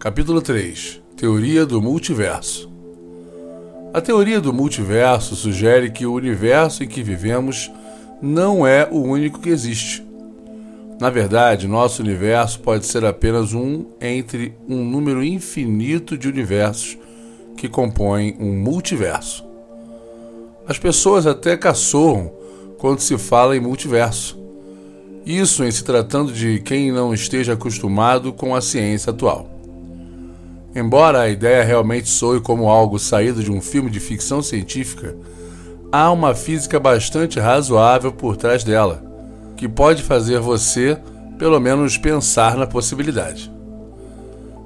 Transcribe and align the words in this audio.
Capítulo 0.00 0.40
3 0.40 0.98
Teoria 1.14 1.66
do 1.66 1.82
Multiverso 1.82 2.72
A 3.92 4.00
teoria 4.00 4.40
do 4.40 4.50
multiverso 4.50 5.36
sugere 5.36 5.90
que 5.90 6.06
o 6.06 6.14
universo 6.14 6.82
em 6.82 6.88
que 6.88 7.02
vivemos 7.02 7.70
não 8.22 8.66
é 8.66 8.88
o 8.90 8.96
único 8.96 9.40
que 9.40 9.50
existe. 9.50 10.02
Na 10.98 11.10
verdade, 11.10 11.68
nosso 11.68 12.00
universo 12.00 12.60
pode 12.60 12.86
ser 12.86 13.04
apenas 13.04 13.52
um 13.52 13.84
entre 14.00 14.54
um 14.66 14.82
número 14.82 15.22
infinito 15.22 16.16
de 16.16 16.28
universos 16.28 16.96
que 17.54 17.68
compõem 17.68 18.34
um 18.40 18.56
multiverso. 18.56 19.44
As 20.66 20.78
pessoas 20.78 21.26
até 21.26 21.58
caçoam 21.58 22.32
quando 22.78 23.00
se 23.00 23.18
fala 23.18 23.54
em 23.54 23.60
multiverso. 23.60 24.40
Isso 25.26 25.62
em 25.62 25.70
se 25.70 25.84
tratando 25.84 26.32
de 26.32 26.58
quem 26.60 26.90
não 26.90 27.12
esteja 27.12 27.52
acostumado 27.52 28.32
com 28.32 28.54
a 28.54 28.62
ciência 28.62 29.10
atual. 29.10 29.59
Embora 30.74 31.22
a 31.22 31.28
ideia 31.28 31.64
realmente 31.64 32.08
soe 32.08 32.40
como 32.40 32.68
algo 32.68 32.98
saído 32.98 33.42
de 33.42 33.50
um 33.50 33.60
filme 33.60 33.90
de 33.90 33.98
ficção 33.98 34.40
científica, 34.40 35.16
há 35.90 36.12
uma 36.12 36.34
física 36.34 36.78
bastante 36.78 37.40
razoável 37.40 38.12
por 38.12 38.36
trás 38.36 38.62
dela, 38.62 39.02
que 39.56 39.68
pode 39.68 40.02
fazer 40.02 40.38
você, 40.38 40.96
pelo 41.38 41.58
menos, 41.58 41.98
pensar 41.98 42.56
na 42.56 42.68
possibilidade. 42.68 43.50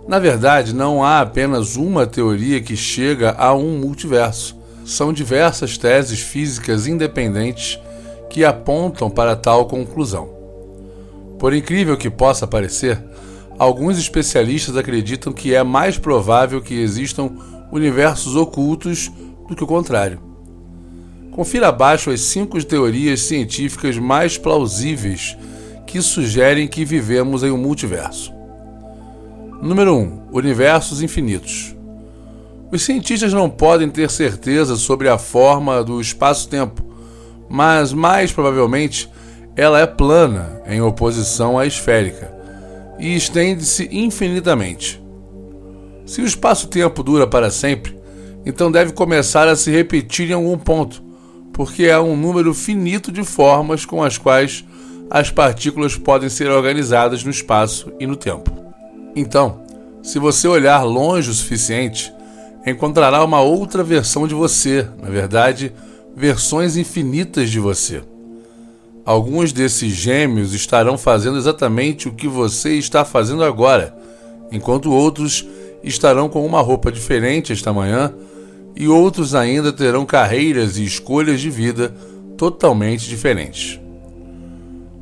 Na 0.07 0.19
verdade, 0.19 0.75
não 0.75 1.03
há 1.03 1.23
apenas 1.23 1.77
uma 1.77 2.07
teoria 2.07 2.61
que 2.61 2.77
chega 2.77 3.35
a 3.39 3.55
um 3.55 3.79
multiverso. 3.79 4.55
São 4.85 5.11
diversas 5.11 5.79
teses 5.79 6.21
físicas 6.21 6.87
independentes 6.87 7.81
que 8.29 8.45
apontam 8.45 9.09
para 9.09 9.35
tal 9.35 9.65
conclusão. 9.65 10.29
Por 11.39 11.55
incrível 11.55 11.97
que 11.97 12.11
possa 12.11 12.47
parecer, 12.47 13.03
Alguns 13.59 13.99
especialistas 13.99 14.77
acreditam 14.77 15.33
que 15.33 15.55
é 15.55 15.63
mais 15.63 15.97
provável 15.97 16.61
que 16.61 16.75
existam 16.75 17.31
universos 17.71 18.35
ocultos 18.35 19.11
do 19.49 19.55
que 19.55 19.63
o 19.63 19.67
contrário. 19.67 20.21
Confira 21.31 21.69
abaixo 21.69 22.11
as 22.11 22.21
cinco 22.21 22.63
teorias 22.65 23.21
científicas 23.23 23.97
mais 23.97 24.37
plausíveis 24.37 25.37
que 25.87 26.01
sugerem 26.03 26.67
que 26.67 26.85
vivemos 26.85 27.43
em 27.43 27.51
um 27.51 27.57
multiverso. 27.57 28.33
Número 29.63 29.95
1. 29.95 29.99
Um, 29.99 30.23
universos 30.33 31.01
infinitos. 31.01 31.77
Os 32.73 32.83
cientistas 32.83 33.33
não 33.33 33.49
podem 33.49 33.89
ter 33.89 34.11
certeza 34.11 34.75
sobre 34.77 35.09
a 35.09 35.17
forma 35.17 35.83
do 35.85 36.01
espaço-tempo, 36.01 36.85
mas 37.49 37.93
mais 37.93 38.33
provavelmente 38.33 39.09
ela 39.55 39.79
é 39.79 39.87
plana 39.87 40.61
em 40.67 40.81
oposição 40.81 41.57
à 41.57 41.67
esférica 41.67 42.34
e 43.05 43.15
estende-se 43.15 43.87
infinitamente. 43.93 44.99
Se 46.07 46.23
o 46.23 46.25
espaço-tempo 46.25 47.03
dura 47.03 47.27
para 47.27 47.51
sempre, 47.51 47.95
então 48.47 48.73
deve 48.73 48.93
começar 48.93 49.47
a 49.47 49.55
se 49.55 49.71
repetir 49.71 50.31
em 50.31 50.33
algum 50.33 50.57
ponto, 50.57 51.03
porque 51.53 51.91
há 51.91 52.01
um 52.01 52.17
número 52.17 52.55
finito 52.55 53.13
de 53.13 53.23
formas 53.23 53.85
com 53.85 54.03
as 54.03 54.17
quais 54.17 54.65
as 55.11 55.31
partículas 55.31 55.99
podem 55.99 56.31
ser 56.31 56.51
organizadas 56.51 57.23
no 57.23 57.31
espaço 57.31 57.93
e 58.01 58.07
no 58.07 58.17
tempo. 58.17 58.51
Então, 59.15 59.61
se 60.03 60.19
você 60.19 60.49
olhar 60.49 60.83
longe 60.83 61.29
o 61.29 61.35
suficiente, 61.35 62.11
encontrará 62.67 63.23
uma 63.23 63.43
outra 63.43 63.85
versão 63.85 64.27
de 64.27 64.35
você, 64.35 64.89
na 65.03 65.11
verdade, 65.11 65.75
versões 66.17 66.79
infinitas 66.79 67.51
de 67.51 67.61
você. 67.61 68.03
Alguns 69.05 69.53
desses 69.53 69.93
gêmeos 69.93 70.55
estarão 70.55 70.97
fazendo 70.97 71.37
exatamente 71.37 72.09
o 72.09 72.13
que 72.13 72.27
você 72.27 72.75
está 72.75 73.05
fazendo 73.05 73.45
agora, 73.45 73.95
enquanto 74.51 74.91
outros 74.91 75.47
estarão 75.83 76.29
com 76.29 76.45
uma 76.45 76.63
roupa 76.63 76.91
diferente 76.91 77.53
esta 77.53 77.73
manhã 77.73 78.15
e 78.75 78.89
outros 78.89 79.35
ainda 79.35 79.73
terão 79.73 80.07
carreiras 80.07 80.79
e 80.79 80.85
escolhas 80.85 81.41
de 81.41 81.51
vida 81.51 81.95
totalmente 82.37 83.07
diferentes. 83.07 83.79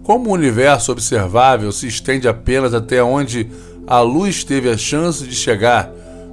Como 0.03 0.31
o 0.31 0.33
universo 0.33 0.91
observável 0.91 1.71
se 1.71 1.87
estende 1.87 2.27
apenas 2.27 2.75
até 2.75 3.03
onde 3.03 3.49
a 3.87 4.01
luz 4.01 4.43
teve 4.43 4.69
a 4.69 4.77
chance 4.77 5.25
de 5.25 5.35
chegar 5.35 5.91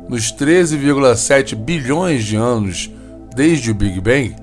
nos 0.09 0.33
13,7 0.33 1.55
bilhões 1.55 2.23
de 2.23 2.35
anos 2.35 2.89
desde 3.35 3.69
o 3.69 3.75
Big 3.75 4.01
Bang, 4.01 4.35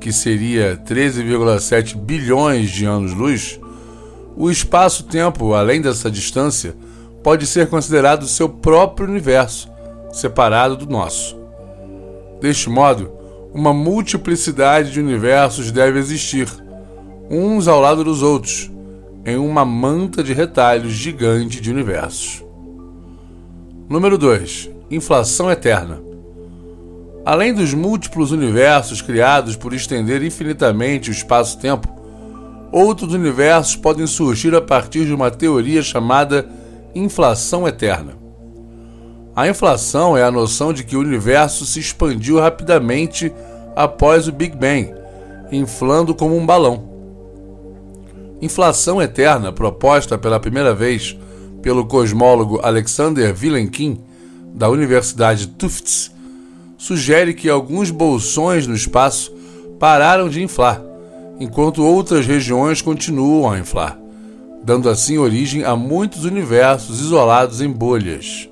que 0.00 0.12
seria 0.12 0.76
13,7 0.76 1.96
bilhões 1.96 2.70
de 2.70 2.84
anos-luz, 2.84 3.58
o 4.36 4.50
espaço-tempo, 4.50 5.52
além 5.54 5.80
dessa 5.80 6.10
distância, 6.10 6.76
pode 7.22 7.46
ser 7.46 7.68
considerado 7.68 8.26
seu 8.26 8.48
próprio 8.48 9.08
universo, 9.08 9.68
separado 10.12 10.76
do 10.76 10.86
nosso. 10.86 11.36
Deste 12.40 12.70
modo, 12.70 13.10
uma 13.52 13.74
multiplicidade 13.74 14.92
de 14.92 15.00
universos 15.00 15.72
deve 15.72 15.98
existir, 15.98 16.48
uns 17.28 17.66
ao 17.66 17.80
lado 17.80 18.04
dos 18.04 18.22
outros, 18.22 18.70
em 19.26 19.36
uma 19.36 19.64
manta 19.64 20.22
de 20.22 20.32
retalhos 20.32 20.92
gigante 20.92 21.60
de 21.60 21.70
universos. 21.70 22.44
Número 23.88 24.16
2. 24.16 24.70
Inflação 24.90 25.50
eterna. 25.50 26.07
Além 27.28 27.52
dos 27.52 27.74
múltiplos 27.74 28.32
universos 28.32 29.02
criados 29.02 29.54
por 29.54 29.74
estender 29.74 30.22
infinitamente 30.22 31.10
o 31.10 31.12
espaço-tempo, 31.12 31.86
outros 32.72 33.12
universos 33.12 33.76
podem 33.76 34.06
surgir 34.06 34.54
a 34.54 34.62
partir 34.62 35.04
de 35.04 35.12
uma 35.12 35.30
teoria 35.30 35.82
chamada 35.82 36.48
inflação 36.94 37.68
eterna. 37.68 38.14
A 39.36 39.46
inflação 39.46 40.16
é 40.16 40.22
a 40.22 40.30
noção 40.30 40.72
de 40.72 40.82
que 40.82 40.96
o 40.96 41.00
universo 41.00 41.66
se 41.66 41.78
expandiu 41.78 42.40
rapidamente 42.40 43.30
após 43.76 44.26
o 44.26 44.32
Big 44.32 44.56
Bang, 44.56 44.94
inflando 45.52 46.14
como 46.14 46.34
um 46.34 46.46
balão. 46.46 46.88
Inflação 48.40 49.02
eterna, 49.02 49.52
proposta 49.52 50.16
pela 50.16 50.40
primeira 50.40 50.74
vez 50.74 51.14
pelo 51.60 51.84
cosmólogo 51.84 52.58
Alexander 52.62 53.34
Vilenkin, 53.34 54.00
da 54.54 54.70
Universidade 54.70 55.46
Tufts, 55.46 56.16
sugere 56.78 57.34
que 57.34 57.50
alguns 57.50 57.90
bolsões 57.90 58.66
no 58.66 58.74
espaço 58.74 59.34
pararam 59.78 60.28
de 60.28 60.40
inflar, 60.40 60.80
enquanto 61.40 61.84
outras 61.84 62.24
regiões 62.24 62.80
continuam 62.80 63.50
a 63.50 63.58
inflar, 63.58 63.98
dando 64.62 64.88
assim 64.88 65.18
origem 65.18 65.64
a 65.64 65.74
muitos 65.74 66.24
universos 66.24 67.00
isolados 67.00 67.60
em 67.60 67.68
bolhas. 67.68 68.48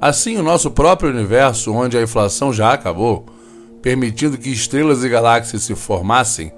Assim, 0.00 0.38
o 0.38 0.42
nosso 0.42 0.70
próprio 0.70 1.10
universo, 1.10 1.72
onde 1.72 1.98
a 1.98 2.02
inflação 2.02 2.52
já 2.52 2.72
acabou, 2.72 3.26
permitindo 3.82 4.38
que 4.38 4.48
estrelas 4.48 5.04
e 5.04 5.08
galáxias 5.08 5.64
se 5.64 5.74
formassem, 5.74 6.52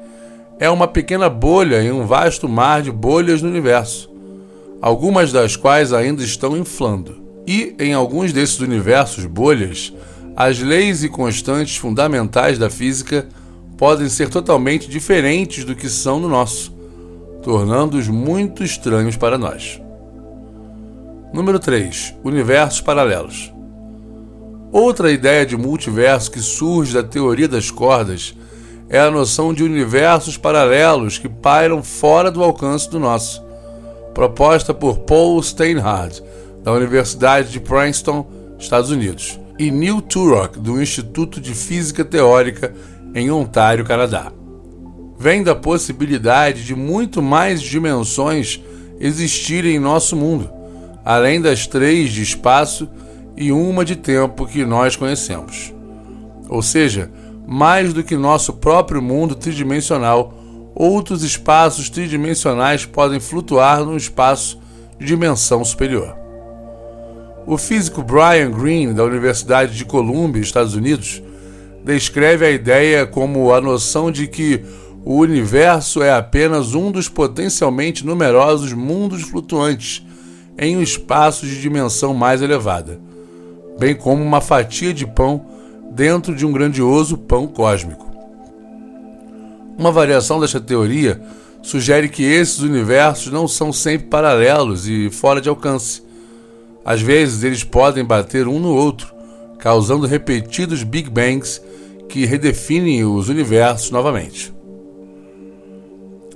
é 0.60 0.70
uma 0.70 0.86
pequena 0.86 1.28
bolha 1.28 1.82
em 1.82 1.90
um 1.90 2.06
vasto 2.06 2.48
mar 2.48 2.82
de 2.82 2.92
bolhas 2.92 3.42
no 3.42 3.48
universo, 3.48 4.10
algumas 4.80 5.32
das 5.32 5.56
quais 5.56 5.92
ainda 5.92 6.22
estão 6.22 6.56
inflando. 6.56 7.20
E 7.46 7.74
em 7.80 7.92
alguns 7.92 8.32
desses 8.32 8.60
universos 8.60 9.24
bolhas, 9.24 9.92
as 10.36 10.58
leis 10.60 11.04
e 11.04 11.08
constantes 11.08 11.76
fundamentais 11.76 12.58
da 12.58 12.70
física 12.70 13.26
podem 13.76 14.08
ser 14.08 14.30
totalmente 14.30 14.88
diferentes 14.88 15.64
do 15.64 15.74
que 15.74 15.88
são 15.88 16.18
no 16.18 16.28
nosso, 16.28 16.74
tornando-os 17.42 18.08
muito 18.08 18.64
estranhos 18.64 19.16
para 19.16 19.36
nós. 19.36 19.80
Número 21.32 21.58
3. 21.58 22.14
Universos 22.24 22.80
paralelos. 22.80 23.52
Outra 24.70 25.12
ideia 25.12 25.44
de 25.44 25.56
multiverso 25.56 26.30
que 26.30 26.40
surge 26.40 26.94
da 26.94 27.02
teoria 27.02 27.48
das 27.48 27.70
cordas 27.70 28.34
é 28.88 28.98
a 28.98 29.10
noção 29.10 29.52
de 29.52 29.62
universos 29.62 30.38
paralelos 30.38 31.18
que 31.18 31.28
pairam 31.28 31.82
fora 31.82 32.30
do 32.30 32.42
alcance 32.42 32.90
do 32.90 32.98
nosso, 32.98 33.42
proposta 34.14 34.72
por 34.72 35.00
Paul 35.00 35.42
Steinhardt, 35.42 36.22
da 36.62 36.72
Universidade 36.72 37.50
de 37.50 37.60
Princeton, 37.60 38.26
Estados 38.58 38.90
Unidos 38.90 39.41
e 39.62 39.70
Neil 39.70 40.02
Turok, 40.02 40.58
do 40.58 40.82
Instituto 40.82 41.40
de 41.40 41.54
Física 41.54 42.04
Teórica 42.04 42.74
em 43.14 43.30
Ontário, 43.30 43.84
Canadá. 43.84 44.32
Vem 45.16 45.44
da 45.44 45.54
possibilidade 45.54 46.64
de 46.64 46.74
muito 46.74 47.22
mais 47.22 47.62
dimensões 47.62 48.60
existirem 48.98 49.76
em 49.76 49.78
nosso 49.78 50.16
mundo, 50.16 50.50
além 51.04 51.40
das 51.40 51.64
três 51.68 52.10
de 52.10 52.22
espaço 52.22 52.88
e 53.36 53.52
uma 53.52 53.84
de 53.84 53.94
tempo 53.94 54.46
que 54.46 54.64
nós 54.64 54.96
conhecemos. 54.96 55.72
Ou 56.48 56.60
seja, 56.60 57.08
mais 57.46 57.92
do 57.92 58.02
que 58.02 58.16
nosso 58.16 58.54
próprio 58.54 59.00
mundo 59.00 59.36
tridimensional, 59.36 60.34
outros 60.74 61.22
espaços 61.22 61.88
tridimensionais 61.88 62.84
podem 62.84 63.20
flutuar 63.20 63.84
num 63.84 63.96
espaço 63.96 64.60
de 64.98 65.06
dimensão 65.06 65.64
superior. 65.64 66.21
O 67.46 67.58
físico 67.58 68.02
Brian 68.02 68.50
Greene, 68.50 68.94
da 68.94 69.02
Universidade 69.02 69.76
de 69.76 69.84
Columbia, 69.84 70.40
Estados 70.40 70.74
Unidos, 70.74 71.22
descreve 71.84 72.46
a 72.46 72.50
ideia 72.50 73.04
como 73.04 73.52
a 73.52 73.60
noção 73.60 74.12
de 74.12 74.28
que 74.28 74.64
o 75.04 75.16
universo 75.16 76.02
é 76.02 76.12
apenas 76.12 76.74
um 76.74 76.92
dos 76.92 77.08
potencialmente 77.08 78.06
numerosos 78.06 78.72
mundos 78.72 79.22
flutuantes 79.22 80.06
em 80.56 80.76
um 80.76 80.82
espaço 80.82 81.44
de 81.44 81.60
dimensão 81.60 82.14
mais 82.14 82.40
elevada, 82.40 83.00
bem 83.76 83.94
como 83.96 84.22
uma 84.22 84.40
fatia 84.40 84.94
de 84.94 85.04
pão 85.04 85.44
dentro 85.90 86.36
de 86.36 86.46
um 86.46 86.52
grandioso 86.52 87.18
pão 87.18 87.48
cósmico. 87.48 88.08
Uma 89.76 89.90
variação 89.90 90.38
desta 90.38 90.60
teoria 90.60 91.20
sugere 91.60 92.08
que 92.08 92.22
esses 92.22 92.60
universos 92.60 93.32
não 93.32 93.48
são 93.48 93.72
sempre 93.72 94.06
paralelos 94.06 94.86
e 94.86 95.10
fora 95.10 95.40
de 95.40 95.48
alcance. 95.48 96.02
Às 96.84 97.00
vezes 97.00 97.44
eles 97.44 97.62
podem 97.64 98.04
bater 98.04 98.48
um 98.48 98.58
no 98.58 98.74
outro, 98.74 99.14
causando 99.58 100.06
repetidos 100.06 100.82
Big 100.82 101.08
Bangs 101.08 101.62
que 102.08 102.26
redefinem 102.26 103.04
os 103.04 103.28
universos 103.28 103.90
novamente. 103.90 104.52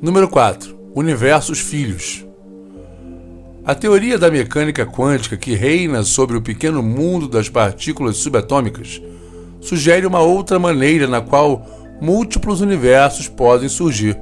Número 0.01 0.29
4. 0.29 0.77
Universos 0.95 1.59
filhos. 1.59 2.25
A 3.65 3.75
teoria 3.75 4.17
da 4.17 4.31
mecânica 4.31 4.87
quântica 4.87 5.37
que 5.37 5.55
reina 5.55 6.05
sobre 6.05 6.37
o 6.37 6.43
pequeno 6.43 6.83
mundo 6.83 7.27
das 7.27 7.49
partículas 7.49 8.19
subatômicas 8.19 9.03
sugere 9.61 10.07
uma 10.07 10.21
outra 10.21 10.59
maneira 10.59 11.09
na 11.09 11.21
qual 11.21 11.67
múltiplos 12.01 12.61
universos 12.61 13.29
podem 13.29 13.69
surgir. 13.69 14.17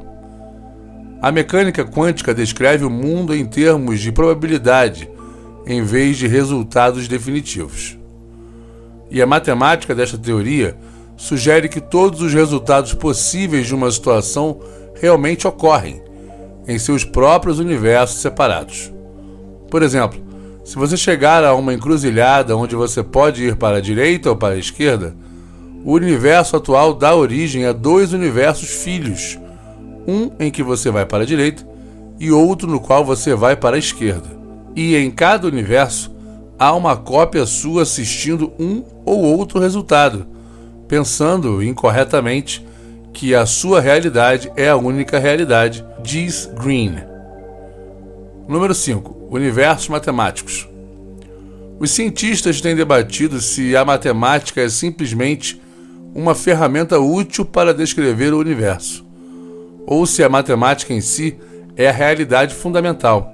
A 1.20 1.30
mecânica 1.30 1.84
quântica 1.84 2.32
descreve 2.32 2.84
o 2.84 2.90
mundo 2.90 3.34
em 3.34 3.44
termos 3.44 4.00
de 4.00 4.10
probabilidade, 4.10 5.10
em 5.66 5.82
vez 5.82 6.16
de 6.16 6.26
resultados 6.26 7.08
definitivos. 7.08 7.98
E 9.10 9.22
a 9.22 9.26
matemática 9.26 9.94
desta 9.94 10.18
teoria 10.18 10.76
sugere 11.16 11.68
que 11.68 11.80
todos 11.80 12.20
os 12.20 12.32
resultados 12.32 12.92
possíveis 12.94 13.66
de 13.66 13.74
uma 13.74 13.90
situação 13.90 14.60
realmente 15.00 15.46
ocorrem, 15.46 16.02
em 16.66 16.78
seus 16.78 17.04
próprios 17.04 17.58
universos 17.58 18.20
separados. 18.20 18.92
Por 19.70 19.82
exemplo, 19.82 20.20
se 20.64 20.76
você 20.76 20.96
chegar 20.96 21.44
a 21.44 21.54
uma 21.54 21.74
encruzilhada 21.74 22.56
onde 22.56 22.74
você 22.74 23.02
pode 23.02 23.44
ir 23.44 23.56
para 23.56 23.76
a 23.76 23.80
direita 23.80 24.30
ou 24.30 24.36
para 24.36 24.54
a 24.54 24.58
esquerda, 24.58 25.14
o 25.84 25.92
universo 25.92 26.56
atual 26.56 26.94
dá 26.94 27.14
origem 27.14 27.66
a 27.66 27.72
dois 27.72 28.14
universos 28.14 28.70
filhos, 28.70 29.38
um 30.08 30.30
em 30.40 30.50
que 30.50 30.62
você 30.62 30.90
vai 30.90 31.04
para 31.04 31.24
a 31.24 31.26
direita 31.26 31.66
e 32.18 32.30
outro 32.30 32.66
no 32.66 32.80
qual 32.80 33.04
você 33.04 33.34
vai 33.34 33.54
para 33.54 33.76
a 33.76 33.78
esquerda. 33.78 34.43
E 34.74 34.96
em 34.96 35.10
cada 35.10 35.46
universo 35.46 36.14
há 36.58 36.74
uma 36.74 36.96
cópia 36.96 37.46
sua 37.46 37.82
assistindo 37.82 38.52
um 38.58 38.82
ou 39.04 39.22
outro 39.22 39.58
resultado, 39.58 40.26
pensando 40.88 41.62
incorretamente 41.62 42.64
que 43.12 43.34
a 43.34 43.46
sua 43.46 43.80
realidade 43.80 44.50
é 44.56 44.68
a 44.68 44.76
única 44.76 45.18
realidade, 45.18 45.84
diz 46.02 46.50
Green. 46.60 46.96
Número 48.48 48.74
5. 48.74 49.28
Universos 49.30 49.88
matemáticos. 49.88 50.68
Os 51.78 51.90
cientistas 51.90 52.60
têm 52.60 52.76
debatido 52.76 53.40
se 53.40 53.76
a 53.76 53.84
matemática 53.84 54.60
é 54.60 54.68
simplesmente 54.68 55.60
uma 56.14 56.34
ferramenta 56.34 56.98
útil 56.98 57.44
para 57.44 57.74
descrever 57.74 58.32
o 58.32 58.38
universo, 58.38 59.04
ou 59.86 60.06
se 60.06 60.22
a 60.22 60.28
matemática 60.28 60.92
em 60.92 61.00
si 61.00 61.36
é 61.76 61.88
a 61.88 61.92
realidade 61.92 62.54
fundamental. 62.54 63.33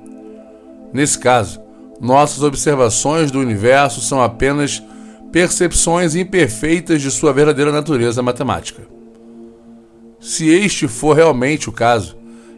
Nesse 0.92 1.18
caso, 1.18 1.60
nossas 2.00 2.42
observações 2.42 3.30
do 3.30 3.38
universo 3.38 4.00
são 4.00 4.22
apenas 4.22 4.82
percepções 5.30 6.14
imperfeitas 6.14 7.00
de 7.00 7.10
sua 7.10 7.32
verdadeira 7.32 7.70
natureza 7.70 8.22
matemática. 8.22 8.82
Se 10.20 10.48
este 10.48 10.88
for 10.88 11.16
realmente 11.16 11.68
o 11.68 11.72
caso, 11.72 12.16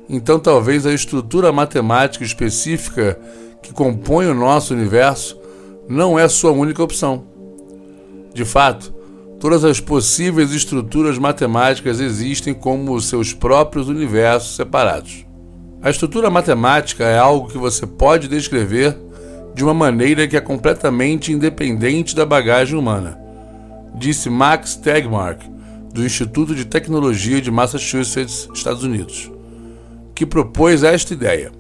então 0.08 0.38
talvez 0.38 0.86
a 0.86 0.92
estrutura 0.92 1.52
matemática 1.52 2.24
específica 2.24 3.18
que 3.62 3.72
compõe 3.72 4.26
o 4.26 4.34
nosso 4.34 4.74
universo 4.74 5.38
não 5.88 6.18
é 6.18 6.26
sua 6.28 6.50
única 6.50 6.82
opção. 6.82 7.24
De 8.34 8.44
fato, 8.44 8.92
Todas 9.42 9.64
as 9.64 9.80
possíveis 9.80 10.52
estruturas 10.52 11.18
matemáticas 11.18 11.98
existem 11.98 12.54
como 12.54 13.00
seus 13.00 13.32
próprios 13.32 13.88
universos 13.88 14.54
separados. 14.54 15.26
A 15.82 15.90
estrutura 15.90 16.30
matemática 16.30 17.02
é 17.02 17.18
algo 17.18 17.48
que 17.48 17.58
você 17.58 17.84
pode 17.84 18.28
descrever 18.28 18.96
de 19.52 19.64
uma 19.64 19.74
maneira 19.74 20.28
que 20.28 20.36
é 20.36 20.40
completamente 20.40 21.32
independente 21.32 22.14
da 22.14 22.24
bagagem 22.24 22.78
humana, 22.78 23.18
disse 23.96 24.30
Max 24.30 24.76
Tegmark, 24.76 25.42
do 25.92 26.04
Instituto 26.06 26.54
de 26.54 26.66
Tecnologia 26.66 27.40
de 27.40 27.50
Massachusetts, 27.50 28.48
Estados 28.54 28.84
Unidos, 28.84 29.28
que 30.14 30.24
propôs 30.24 30.84
esta 30.84 31.14
ideia. 31.14 31.50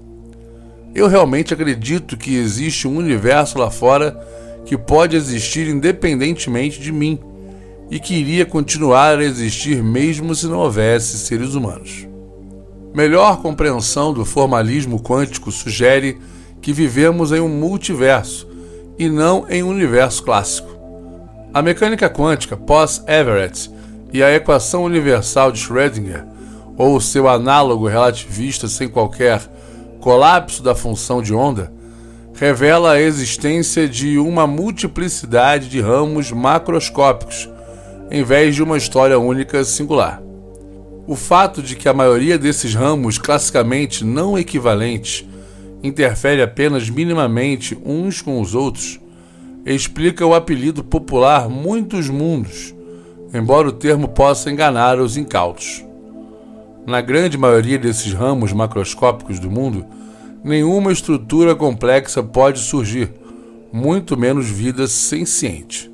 Eu 0.94 1.08
realmente 1.08 1.52
acredito 1.52 2.16
que 2.16 2.36
existe 2.36 2.86
um 2.86 2.98
universo 2.98 3.58
lá 3.58 3.72
fora 3.72 4.16
que 4.64 4.78
pode 4.78 5.16
existir 5.16 5.66
independentemente 5.66 6.80
de 6.80 6.92
mim 6.92 7.18
e 7.90 7.98
que 7.98 8.14
iria 8.14 8.46
continuar 8.46 9.18
a 9.18 9.24
existir 9.24 9.82
mesmo 9.82 10.32
se 10.32 10.46
não 10.46 10.58
houvesse 10.58 11.18
seres 11.18 11.54
humanos. 11.54 12.11
Melhor 12.94 13.40
compreensão 13.40 14.12
do 14.12 14.22
formalismo 14.24 15.00
quântico 15.00 15.50
sugere 15.50 16.18
que 16.60 16.74
vivemos 16.74 17.32
em 17.32 17.40
um 17.40 17.48
multiverso 17.48 18.46
e 18.98 19.08
não 19.08 19.46
em 19.48 19.62
um 19.62 19.68
universo 19.68 20.22
clássico. 20.22 20.68
A 21.54 21.62
mecânica 21.62 22.10
quântica 22.10 22.54
pós-Everett 22.54 23.70
e 24.12 24.22
a 24.22 24.34
equação 24.34 24.84
universal 24.84 25.50
de 25.50 25.58
Schrödinger, 25.58 26.26
ou 26.76 27.00
seu 27.00 27.28
análogo 27.28 27.88
relativista 27.88 28.68
sem 28.68 28.88
qualquer 28.88 29.40
colapso 30.00 30.62
da 30.62 30.74
função 30.74 31.22
de 31.22 31.32
onda, 31.32 31.72
revela 32.34 32.92
a 32.92 33.00
existência 33.00 33.88
de 33.88 34.18
uma 34.18 34.46
multiplicidade 34.46 35.68
de 35.68 35.80
ramos 35.80 36.30
macroscópicos 36.30 37.48
em 38.10 38.22
vez 38.22 38.54
de 38.54 38.62
uma 38.62 38.76
história 38.76 39.18
única 39.18 39.64
singular. 39.64 40.22
O 41.06 41.16
fato 41.16 41.60
de 41.60 41.74
que 41.74 41.88
a 41.88 41.94
maioria 41.94 42.38
desses 42.38 42.74
ramos 42.74 43.18
classicamente 43.18 44.04
não 44.04 44.38
equivalentes 44.38 45.26
interfere 45.82 46.40
apenas 46.40 46.88
minimamente 46.88 47.76
uns 47.84 48.22
com 48.22 48.40
os 48.40 48.54
outros 48.54 49.00
explica 49.66 50.24
o 50.24 50.32
apelido 50.32 50.84
popular 50.84 51.48
muitos 51.48 52.08
mundos, 52.08 52.72
embora 53.34 53.68
o 53.68 53.72
termo 53.72 54.06
possa 54.06 54.50
enganar 54.50 55.00
os 55.00 55.16
incautos. 55.16 55.84
Na 56.86 57.00
grande 57.00 57.36
maioria 57.36 57.78
desses 57.78 58.12
ramos 58.12 58.52
macroscópicos 58.52 59.40
do 59.40 59.50
mundo, 59.50 59.84
nenhuma 60.44 60.92
estrutura 60.92 61.54
complexa 61.54 62.22
pode 62.22 62.60
surgir, 62.60 63.12
muito 63.72 64.16
menos 64.16 64.46
vida 64.46 64.86
senciente. 64.86 65.90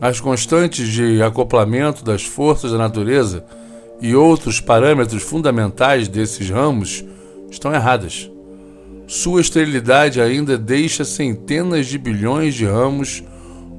As 0.00 0.20
constantes 0.20 0.88
de 0.88 1.22
acoplamento 1.22 2.04
das 2.04 2.24
forças 2.24 2.72
da 2.72 2.78
natureza 2.78 3.44
e 4.02 4.16
outros 4.16 4.60
parâmetros 4.60 5.22
fundamentais 5.22 6.08
desses 6.08 6.50
ramos 6.50 7.04
estão 7.48 7.72
erradas. 7.72 8.28
Sua 9.06 9.40
esterilidade 9.40 10.20
ainda 10.20 10.58
deixa 10.58 11.04
centenas 11.04 11.86
de 11.86 11.96
bilhões 11.98 12.54
de 12.54 12.66
ramos 12.66 13.22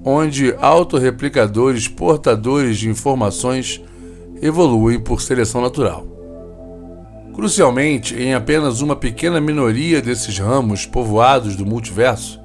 onde 0.05 0.55
autorreplicadores 0.59 1.87
portadores 1.89 2.77
de 2.77 2.89
informações 2.89 3.81
evoluem 4.41 4.99
por 4.99 5.21
seleção 5.21 5.61
natural. 5.61 6.07
Crucialmente, 7.33 8.15
em 8.15 8.33
apenas 8.33 8.79
uma 8.81 8.95
pequena 8.95 9.41
minoria 9.41 10.01
desses 10.01 10.37
ramos 10.37 10.85
povoados 10.85 11.55
do 11.55 11.65
multiverso, 11.65 12.39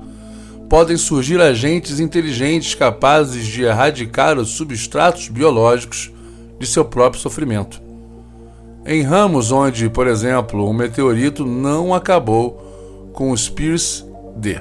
podem 0.69 0.97
surgir 0.97 1.41
agentes 1.41 2.01
inteligentes 2.01 2.75
capazes 2.75 3.47
de 3.47 3.63
erradicar 3.63 4.39
os 4.39 4.51
substratos 4.51 5.29
biológicos 5.29 6.11
de 6.59 6.67
seu 6.67 6.85
próprio 6.85 7.21
sofrimento. 7.21 7.81
Em 8.87 9.03
ramos 9.03 9.53
onde, 9.53 9.89
por 9.91 10.07
exemplo, 10.07 10.69
um 10.69 10.73
meteorito 10.73 11.45
não 11.45 11.95
acabou 11.95 13.11
com 13.13 13.31
o 13.31 13.37
Spears 13.37 14.05
D. 14.37 14.61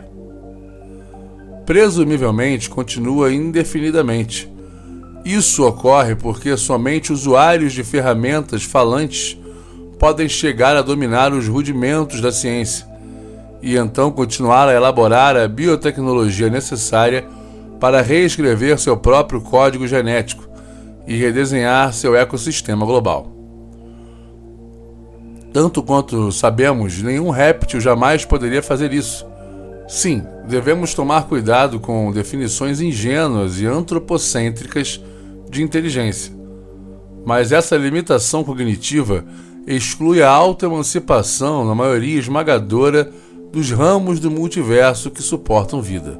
Presumivelmente 1.65 2.69
continua 2.69 3.31
indefinidamente. 3.31 4.51
Isso 5.23 5.65
ocorre 5.65 6.15
porque 6.15 6.55
somente 6.55 7.11
usuários 7.11 7.73
de 7.73 7.83
ferramentas 7.83 8.63
falantes 8.63 9.37
podem 9.99 10.29
chegar 10.29 10.77
a 10.77 10.81
dominar 10.81 11.33
os 11.33 11.47
rudimentos 11.47 12.21
da 12.21 12.31
ciência 12.31 12.87
e 13.61 13.75
então 13.75 14.11
continuar 14.11 14.67
a 14.67 14.73
elaborar 14.73 15.35
a 15.35 15.47
biotecnologia 15.47 16.49
necessária 16.49 17.27
para 17.79 18.01
reescrever 18.01 18.77
seu 18.77 18.95
próprio 18.95 19.41
código 19.41 19.87
genético 19.87 20.46
e 21.07 21.15
redesenhar 21.15 21.93
seu 21.93 22.15
ecossistema 22.15 22.85
global. 22.85 23.31
Tanto 25.53 25.81
quanto 25.81 26.31
sabemos, 26.31 27.01
nenhum 27.01 27.29
réptil 27.29 27.79
jamais 27.79 28.25
poderia 28.25 28.61
fazer 28.61 28.93
isso. 28.93 29.25
Sim, 29.87 30.21
devemos 30.47 30.93
tomar 30.93 31.27
cuidado 31.27 31.79
com 31.79 32.11
definições 32.11 32.81
ingênuas 32.81 33.59
e 33.61 33.65
antropocêntricas 33.65 35.01
de 35.49 35.63
inteligência. 35.63 36.35
Mas 37.25 37.51
essa 37.51 37.77
limitação 37.77 38.43
cognitiva 38.43 39.25
exclui 39.65 40.21
a 40.21 40.29
autoemancipação 40.29 41.65
na 41.65 41.73
maioria 41.73 42.19
esmagadora 42.19 43.09
dos 43.51 43.71
ramos 43.71 44.19
do 44.19 44.29
multiverso 44.29 45.09
que 45.09 45.21
suportam 45.21 45.81
vida. 45.81 46.19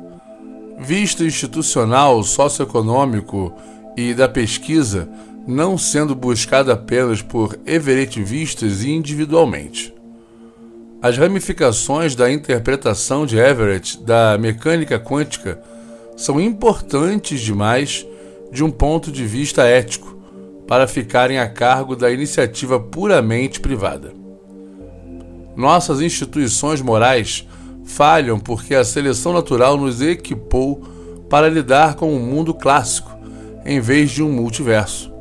Visto 0.79 1.23
institucional, 1.23 2.23
socioeconômico 2.23 3.53
e 3.97 4.13
da 4.13 4.29
pesquisa 4.29 5.09
não 5.47 5.77
sendo 5.77 6.13
buscada 6.13 6.73
apenas 6.73 7.21
por 7.21 7.57
everettivistas 7.65 8.83
individualmente. 8.83 9.93
As 11.01 11.17
ramificações 11.17 12.15
da 12.15 12.31
interpretação 12.31 13.25
de 13.25 13.37
Everett 13.37 13.97
da 14.03 14.37
mecânica 14.37 14.99
quântica 14.99 15.59
são 16.15 16.39
importantes 16.39 17.39
demais 17.39 18.05
de 18.51 18.63
um 18.63 18.69
ponto 18.69 19.11
de 19.11 19.25
vista 19.25 19.63
ético 19.63 20.15
para 20.67 20.87
ficarem 20.87 21.39
a 21.39 21.47
cargo 21.47 21.95
da 21.95 22.11
iniciativa 22.11 22.79
puramente 22.79 23.59
privada. 23.59 24.13
Nossas 25.55 26.01
instituições 26.01 26.81
morais 26.81 27.47
falham 27.85 28.37
porque 28.37 28.75
a 28.75 28.83
seleção 28.83 29.33
natural 29.33 29.77
nos 29.77 30.01
equipou 30.01 30.81
para 31.29 31.49
lidar 31.49 31.95
com 31.95 32.13
um 32.13 32.19
mundo 32.19 32.53
clássico 32.53 33.16
em 33.67 33.81
vez 33.81 34.11
de 34.11 34.23
um 34.23 34.31
multiverso. 34.31 35.11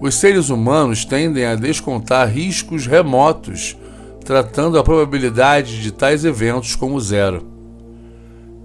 Os 0.00 0.14
seres 0.14 0.50
humanos 0.50 1.04
tendem 1.04 1.44
a 1.44 1.56
descontar 1.56 2.28
riscos 2.28 2.86
remotos, 2.86 3.76
tratando 4.24 4.78
a 4.78 4.84
probabilidade 4.84 5.82
de 5.82 5.90
tais 5.90 6.24
eventos 6.24 6.76
como 6.76 7.00
zero. 7.00 7.44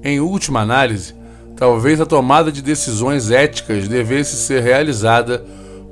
Em 0.03 0.19
última 0.19 0.61
análise, 0.61 1.15
talvez 1.57 1.99
a 1.99 2.05
tomada 2.05 2.51
de 2.51 2.61
decisões 2.61 3.31
éticas 3.31 3.87
devesse 3.87 4.35
ser 4.35 4.61
realizada 4.61 5.43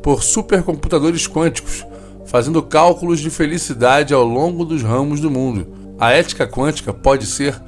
por 0.04 0.22
supercomputadores 0.22 1.28
quânticos, 1.28 1.84
fazendo 2.28 2.62
cálculos 2.62 3.20
de 3.20 3.32
felicidade 3.32 4.14
ao 4.14 4.24
longo 4.24 4.64
dos 4.64 4.84
ramos 4.84 5.20
do 5.20 5.32
mundo. 5.32 5.68
A 6.00 6.12
ética 6.12 6.46
quântica 6.46 6.94
pode 6.94 7.26
ser 7.26 7.60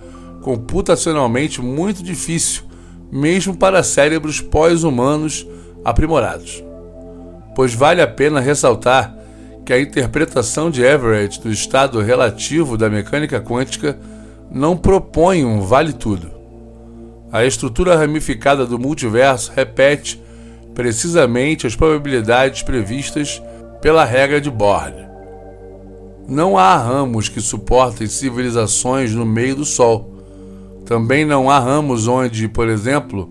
computacionalmente 0.41 1.61
muito 1.63 2.03
difícil, 2.03 2.63
mesmo 3.11 3.55
para 3.55 3.83
cérebros 3.83 4.41
pós-humanos 4.41 5.45
aprimorados 5.83 6.63
pois 7.55 7.73
vale 7.73 8.01
a 8.01 8.07
pena 8.07 8.41
ressaltar 8.41 9.15
que 9.65 9.73
a 9.73 9.79
interpretação 9.79 10.69
de 10.69 10.83
Everett 10.83 11.41
do 11.41 11.49
estado 11.49 12.01
relativo 12.01 12.77
da 12.77 12.89
mecânica 12.89 13.39
quântica 13.41 13.97
não 14.51 14.77
propõe 14.77 15.43
um 15.43 15.61
vale-tudo. 15.61 16.29
A 17.31 17.43
estrutura 17.45 17.95
ramificada 17.95 18.65
do 18.65 18.77
multiverso 18.77 19.51
repete 19.55 20.21
precisamente 20.75 21.65
as 21.65 21.75
probabilidades 21.75 22.61
previstas 22.61 23.41
pela 23.81 24.05
regra 24.05 24.39
de 24.39 24.51
Bohr. 24.51 24.91
Não 26.27 26.57
há 26.57 26.77
ramos 26.77 27.29
que 27.29 27.39
suportem 27.41 28.07
civilizações 28.07 29.13
no 29.13 29.25
meio 29.25 29.55
do 29.55 29.65
Sol. 29.65 30.14
Também 30.85 31.25
não 31.25 31.49
há 31.49 31.59
ramos 31.59 32.07
onde, 32.07 32.47
por 32.47 32.69
exemplo, 32.69 33.29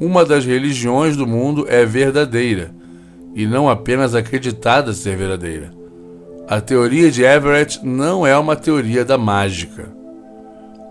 uma 0.00 0.24
das 0.24 0.44
religiões 0.44 1.16
do 1.16 1.26
mundo 1.26 1.66
é 1.68 1.84
verdadeira 1.84 2.74
e 3.34 3.46
não 3.46 3.68
apenas 3.68 4.14
acreditada 4.14 4.92
ser 4.92 5.16
verdadeira. 5.16 5.72
A 6.48 6.60
teoria 6.60 7.10
de 7.10 7.22
Everett 7.22 7.84
não 7.84 8.26
é 8.26 8.36
uma 8.36 8.56
teoria 8.56 9.04
da 9.04 9.18
mágica, 9.18 9.92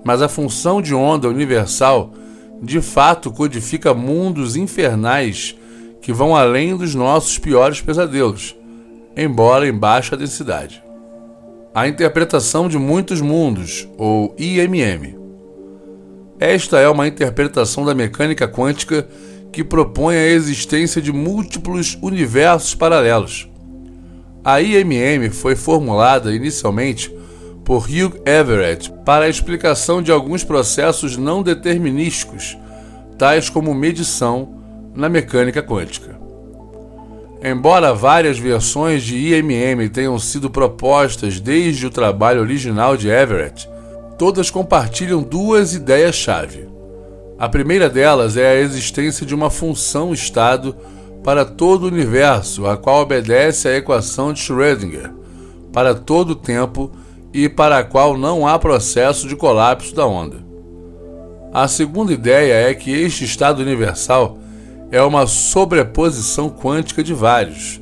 mas 0.04 0.22
a 0.22 0.30
função 0.30 0.82
de 0.82 0.94
onda 0.94 1.28
universal 1.28 2.12
de 2.62 2.82
fato 2.82 3.32
codifica 3.32 3.94
mundos 3.94 4.56
infernais 4.56 5.56
que 6.02 6.14
vão 6.14 6.36
além 6.36 6.76
dos 6.76 6.94
nossos 6.94 7.38
piores 7.38 7.82
pesadelos, 7.82 8.56
embora 9.16 9.68
em 9.68 9.74
baixa 9.74 10.18
densidade. 10.18 10.84
A 11.74 11.88
interpretação 11.88 12.68
de 12.68 12.78
muitos 12.78 13.20
mundos, 13.20 13.88
ou 13.98 14.36
IMM. 14.38 15.23
Esta 16.46 16.78
é 16.78 16.90
uma 16.90 17.08
interpretação 17.08 17.86
da 17.86 17.96
mecânica 17.96 18.46
quântica 18.50 19.08
que 19.50 19.64
propõe 19.64 20.18
a 20.18 20.28
existência 20.28 21.02
de 21.02 21.10
múltiplos 21.10 21.98
universos 22.02 22.76
paralelos. 22.76 23.48
A 24.44 24.60
IMM 24.60 25.30
foi 25.30 25.56
formulada 25.56 26.36
inicialmente 26.36 27.10
por 27.64 27.86
Hugh 27.86 28.22
Everett 28.26 28.92
para 29.06 29.24
a 29.24 29.30
explicação 29.30 30.02
de 30.02 30.12
alguns 30.12 30.44
processos 30.44 31.16
não 31.16 31.42
determinísticos, 31.42 32.58
tais 33.18 33.50
como 33.50 33.74
medição 33.74 34.54
na 34.94 35.08
mecânica 35.08 35.64
quântica. 35.64 36.20
Embora 37.42 37.94
várias 37.94 38.38
versões 38.38 39.02
de 39.02 39.16
IMM 39.16 39.88
tenham 39.88 40.20
sido 40.20 40.50
propostas 40.50 41.40
desde 41.40 41.86
o 41.86 41.90
trabalho 41.90 42.42
original 42.42 42.98
de 42.98 43.08
Everett, 43.08 43.72
todas 44.24 44.50
compartilham 44.50 45.22
duas 45.22 45.74
ideias-chave. 45.74 46.66
A 47.38 47.50
primeira 47.50 47.90
delas 47.90 48.38
é 48.38 48.52
a 48.52 48.56
existência 48.56 49.26
de 49.26 49.36
uma 49.36 49.50
função-estado 49.50 50.78
para 51.22 51.44
todo 51.44 51.84
o 51.84 51.88
universo, 51.88 52.66
a 52.66 52.78
qual 52.78 53.02
obedece 53.02 53.68
à 53.68 53.76
equação 53.76 54.32
de 54.32 54.40
Schrödinger, 54.40 55.12
para 55.74 55.94
todo 55.94 56.30
o 56.30 56.36
tempo 56.38 56.90
e 57.34 57.50
para 57.50 57.80
a 57.80 57.84
qual 57.84 58.18
não 58.18 58.48
há 58.48 58.58
processo 58.58 59.28
de 59.28 59.36
colapso 59.36 59.94
da 59.94 60.06
onda. 60.06 60.38
A 61.52 61.68
segunda 61.68 62.14
ideia 62.14 62.70
é 62.70 62.74
que 62.74 62.92
este 62.92 63.26
estado 63.26 63.62
universal 63.62 64.38
é 64.90 65.02
uma 65.02 65.28
sobreposição 65.28 66.50
quântica 66.50 67.04
de 67.04 67.14
vários, 67.14 67.82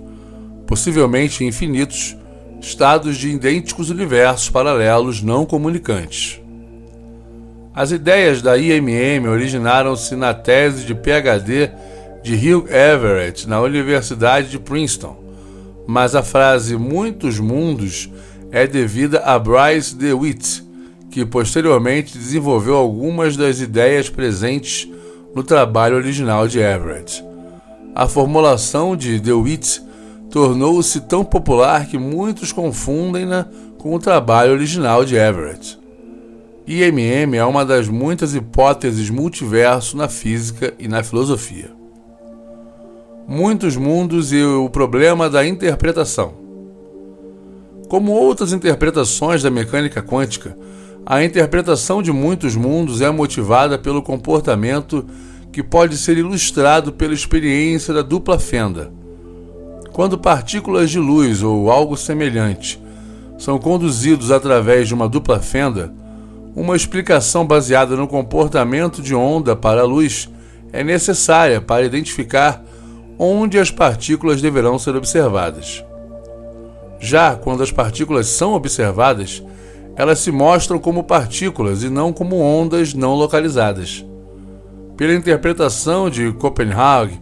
possivelmente 0.66 1.46
infinitos, 1.46 2.18
estados 2.62 3.18
de 3.18 3.30
idênticos 3.30 3.90
universos 3.90 4.50
paralelos 4.50 5.22
não 5.22 5.46
comunicantes. 5.46 6.40
As 7.74 7.92
ideias 7.92 8.42
da 8.42 8.58
IMM 8.58 9.28
originaram-se 9.28 10.16
na 10.16 10.34
tese 10.34 10.86
de 10.86 10.94
PhD 10.94 11.72
de 12.22 12.36
Hugh 12.36 12.68
Everett 12.70 13.50
na 13.50 13.60
Universidade 13.62 14.50
de 14.50 14.60
Princeton, 14.60 15.18
mas 15.88 16.14
a 16.14 16.22
frase 16.22 16.78
muitos 16.78 17.40
mundos 17.40 18.10
é 18.52 18.68
devida 18.68 19.20
a 19.20 19.40
Bryce 19.40 19.96
DeWitt, 19.96 20.64
que 21.10 21.26
posteriormente 21.26 22.18
desenvolveu 22.18 22.76
algumas 22.76 23.36
das 23.36 23.60
ideias 23.60 24.10
presentes 24.10 24.88
no 25.34 25.44
trabalho 25.44 25.96
original 25.96 26.48
de 26.48 26.60
Everett. 26.60 27.24
A 27.96 28.08
formulação 28.08 28.96
de 28.96 29.20
DeWitt 29.20 29.82
tornou-se 30.32 31.02
tão 31.02 31.24
popular 31.24 31.86
que 31.86 31.98
muitos 31.98 32.54
confundem-na 32.54 33.46
com 33.78 33.94
o 33.94 34.00
trabalho 34.00 34.54
original 34.54 35.04
de 35.04 35.16
Everett. 35.16 35.78
IMM 36.66 37.36
é 37.36 37.44
uma 37.44 37.66
das 37.66 37.90
muitas 37.90 38.34
hipóteses 38.34 39.10
multiverso 39.10 39.98
na 39.98 40.08
física 40.08 40.74
e 40.80 40.88
na 40.88 41.04
filosofia. 41.04 41.72
Muitos 43.28 43.76
mundos 43.76 44.32
e 44.32 44.42
o 44.42 44.70
problema 44.70 45.30
da 45.30 45.46
interpretação. 45.46 46.34
Como 47.90 48.14
outras 48.14 48.54
interpretações 48.54 49.44
da 49.44 49.50
mecânica 49.50 50.02
quântica, 50.02 50.56
a 51.06 51.24
interpretação 51.24 52.02
de 52.02 52.12
muitos 52.12 52.56
mundos 52.56 53.02
é 53.02 53.12
motivada 53.12 53.78
pelo 53.78 54.02
comportamento 54.02 55.06
que 55.52 55.62
pode 55.62 55.98
ser 55.98 56.18
ilustrado 56.18 56.94
pela 56.94 57.14
experiência 57.14 57.94
da 57.94 58.02
dupla 58.02 58.40
fenda. 58.40 59.01
Quando 59.94 60.18
partículas 60.18 60.90
de 60.90 61.00
luz 61.00 61.44
ou 61.44 61.70
algo 61.70 61.98
semelhante 61.98 62.82
são 63.38 63.60
conduzidos 63.60 64.32
através 64.32 64.88
de 64.88 64.94
uma 64.94 65.10
dupla 65.10 65.40
fenda, 65.40 65.94
uma 66.56 66.76
explicação 66.76 67.46
baseada 67.46 67.96
no 67.96 68.08
comportamento 68.08 69.02
de 69.02 69.14
onda 69.14 69.56
para 69.56 69.82
a 69.82 69.86
luz 69.86 70.30
é 70.72 70.84
necessária 70.84 71.60
para 71.60 71.86
identificar 71.86 72.64
onde 73.20 73.60
as 73.60 73.70
partículas 73.70 74.42
deverão 74.42 74.80
ser 74.80 74.96
observadas. 74.96 75.84
Já 77.00 77.36
quando 77.36 77.62
as 77.62 77.72
partículas 77.72 78.28
são 78.28 78.54
observadas, 78.54 79.44
elas 79.96 80.20
se 80.20 80.32
mostram 80.32 80.80
como 80.80 81.04
partículas 81.04 81.84
e 81.84 81.90
não 81.90 82.14
como 82.14 82.38
ondas 82.38 82.94
não 82.94 83.14
localizadas. 83.14 84.06
Pela 84.96 85.14
interpretação 85.14 86.10
de 86.10 86.32
Copenhague 86.34 87.20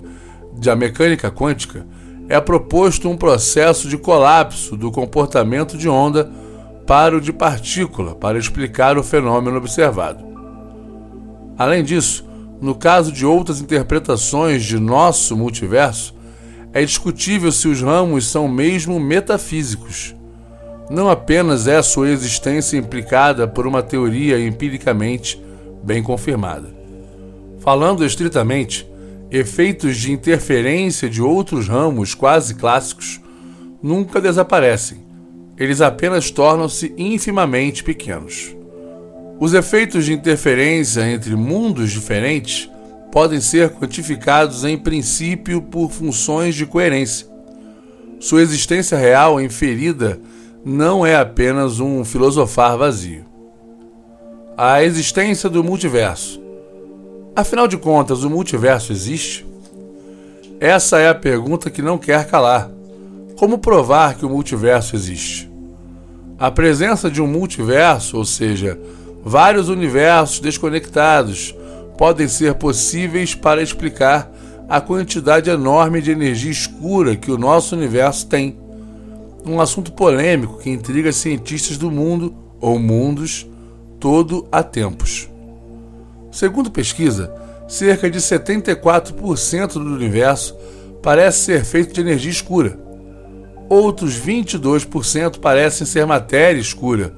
da 0.54 0.76
mecânica 0.76 1.32
quântica, 1.32 1.86
é 2.30 2.40
proposto 2.40 3.10
um 3.10 3.18
processo 3.18 3.90
de 3.90 3.98
colapso 3.98 4.78
do 4.78 4.92
comportamento 4.92 5.76
de 5.76 5.90
onda 5.90 6.32
para 6.86 7.18
o 7.18 7.22
de 7.22 7.34
partícula 7.34 8.14
para 8.14 8.38
explicar 8.38 9.00
o 9.00 9.04
fenômeno 9.04 9.58
observado. 9.58 10.24
Além 11.58 11.84
disso, 11.84 12.24
no 12.62 12.76
caso 12.76 13.12
de 13.12 13.26
outras 13.26 13.60
interpretações 13.60 14.64
de 14.64 14.80
nosso 14.80 15.36
multiverso, 15.36 16.14
é 16.72 16.86
discutível 16.86 17.52
se 17.52 17.68
os 17.68 17.82
ramos 17.82 18.28
são 18.28 18.48
mesmo 18.48 19.00
metafísicos. 19.00 20.16
Não 20.88 21.10
apenas 21.10 21.68
é 21.68 21.82
sua 21.82 22.10
existência 22.10 22.78
implicada 22.78 23.48
por 23.48 23.66
uma 23.66 23.82
teoria 23.82 24.40
empiricamente 24.40 25.42
bem 25.84 26.04
confirmada. 26.04 26.70
Falando 27.60 28.06
estritamente, 28.06 28.88
efeitos 29.32 29.98
de 29.98 30.12
interferência 30.12 31.10
de 31.10 31.22
outros 31.22 31.68
ramos 31.68 32.14
quase 32.14 32.56
clássicos 32.56 33.22
nunca 33.82 34.20
desaparecem 34.20 35.10
eles 35.60 35.82
apenas 35.82 36.32
tornam-se 36.32 36.94
infimamente 36.98 37.84
pequenos. 37.84 38.56
Os 39.38 39.54
efeitos 39.54 40.06
de 40.06 40.14
interferência 40.14 41.02
entre 41.12 41.36
mundos 41.36 41.92
diferentes 41.92 42.70
podem 43.12 43.42
ser 43.42 43.72
quantificados 43.72 44.64
em 44.64 44.78
princípio 44.78 45.62
por 45.62 45.92
funções 45.92 46.56
de 46.56 46.66
coerência. 46.66 47.28
Sua 48.22 48.42
existência 48.42 48.98
real 48.98 49.42
inferida 49.42 50.20
não 50.64 51.06
é 51.06 51.18
apenas 51.18 51.82
um 51.82 52.06
filosofar 52.06 52.78
vazio. 52.78 53.26
A 54.58 54.84
existência 54.84 55.50
do 55.50 55.64
multiverso. 55.64 56.42
Afinal 57.40 57.70
de 57.70 57.78
contas, 57.78 58.26
o 58.26 58.30
multiverso 58.30 58.92
existe? 58.92 59.46
Essa 60.60 61.00
é 61.00 61.08
a 61.08 61.16
pergunta 61.16 61.70
que 61.70 61.82
não 61.82 61.98
quer 61.98 62.28
calar. 62.28 62.70
Como 63.38 63.60
provar 63.60 64.16
que 64.16 64.26
o 64.26 64.30
multiverso 64.30 64.94
existe? 64.94 65.50
A 66.38 66.52
presença 66.52 67.10
de 67.10 67.22
um 67.22 67.28
multiverso, 67.28 68.18
ou 68.18 68.26
seja, 68.26 68.78
vários 69.24 69.70
universos 69.70 70.42
desconectados, 70.42 71.56
podem 71.98 72.28
ser 72.28 72.56
possíveis 72.56 73.34
para 73.34 73.64
explicar 73.64 74.30
a 74.68 74.82
quantidade 74.82 75.50
enorme 75.50 76.02
de 76.02 76.12
energia 76.12 76.52
escura 76.52 77.16
que 77.16 77.32
o 77.32 77.38
nosso 77.38 77.74
universo 77.74 78.28
tem. 78.28 78.58
Um 79.46 79.62
assunto 79.62 79.94
polêmico 79.94 80.58
que 80.58 80.70
intriga 80.70 81.14
cientistas 81.14 81.78
do 81.78 81.90
mundo 81.90 82.36
ou 82.60 82.78
mundos 82.78 83.48
todo 83.98 84.46
há 84.52 84.62
tempos. 84.62 85.30
Segundo 86.32 86.70
pesquisa, 86.70 87.34
cerca 87.68 88.10
de 88.10 88.20
74% 88.20 89.74
do 89.74 89.94
universo 89.94 90.56
parece 91.02 91.40
ser 91.40 91.66
feito 91.66 91.94
de 91.94 92.02
energia 92.02 92.32
escura. 92.32 92.80
Outros 93.68 94.20
22% 94.20 95.40
parecem 95.40 95.86
ser 95.86 96.06
matéria 96.06 96.60
escura, 96.60 97.14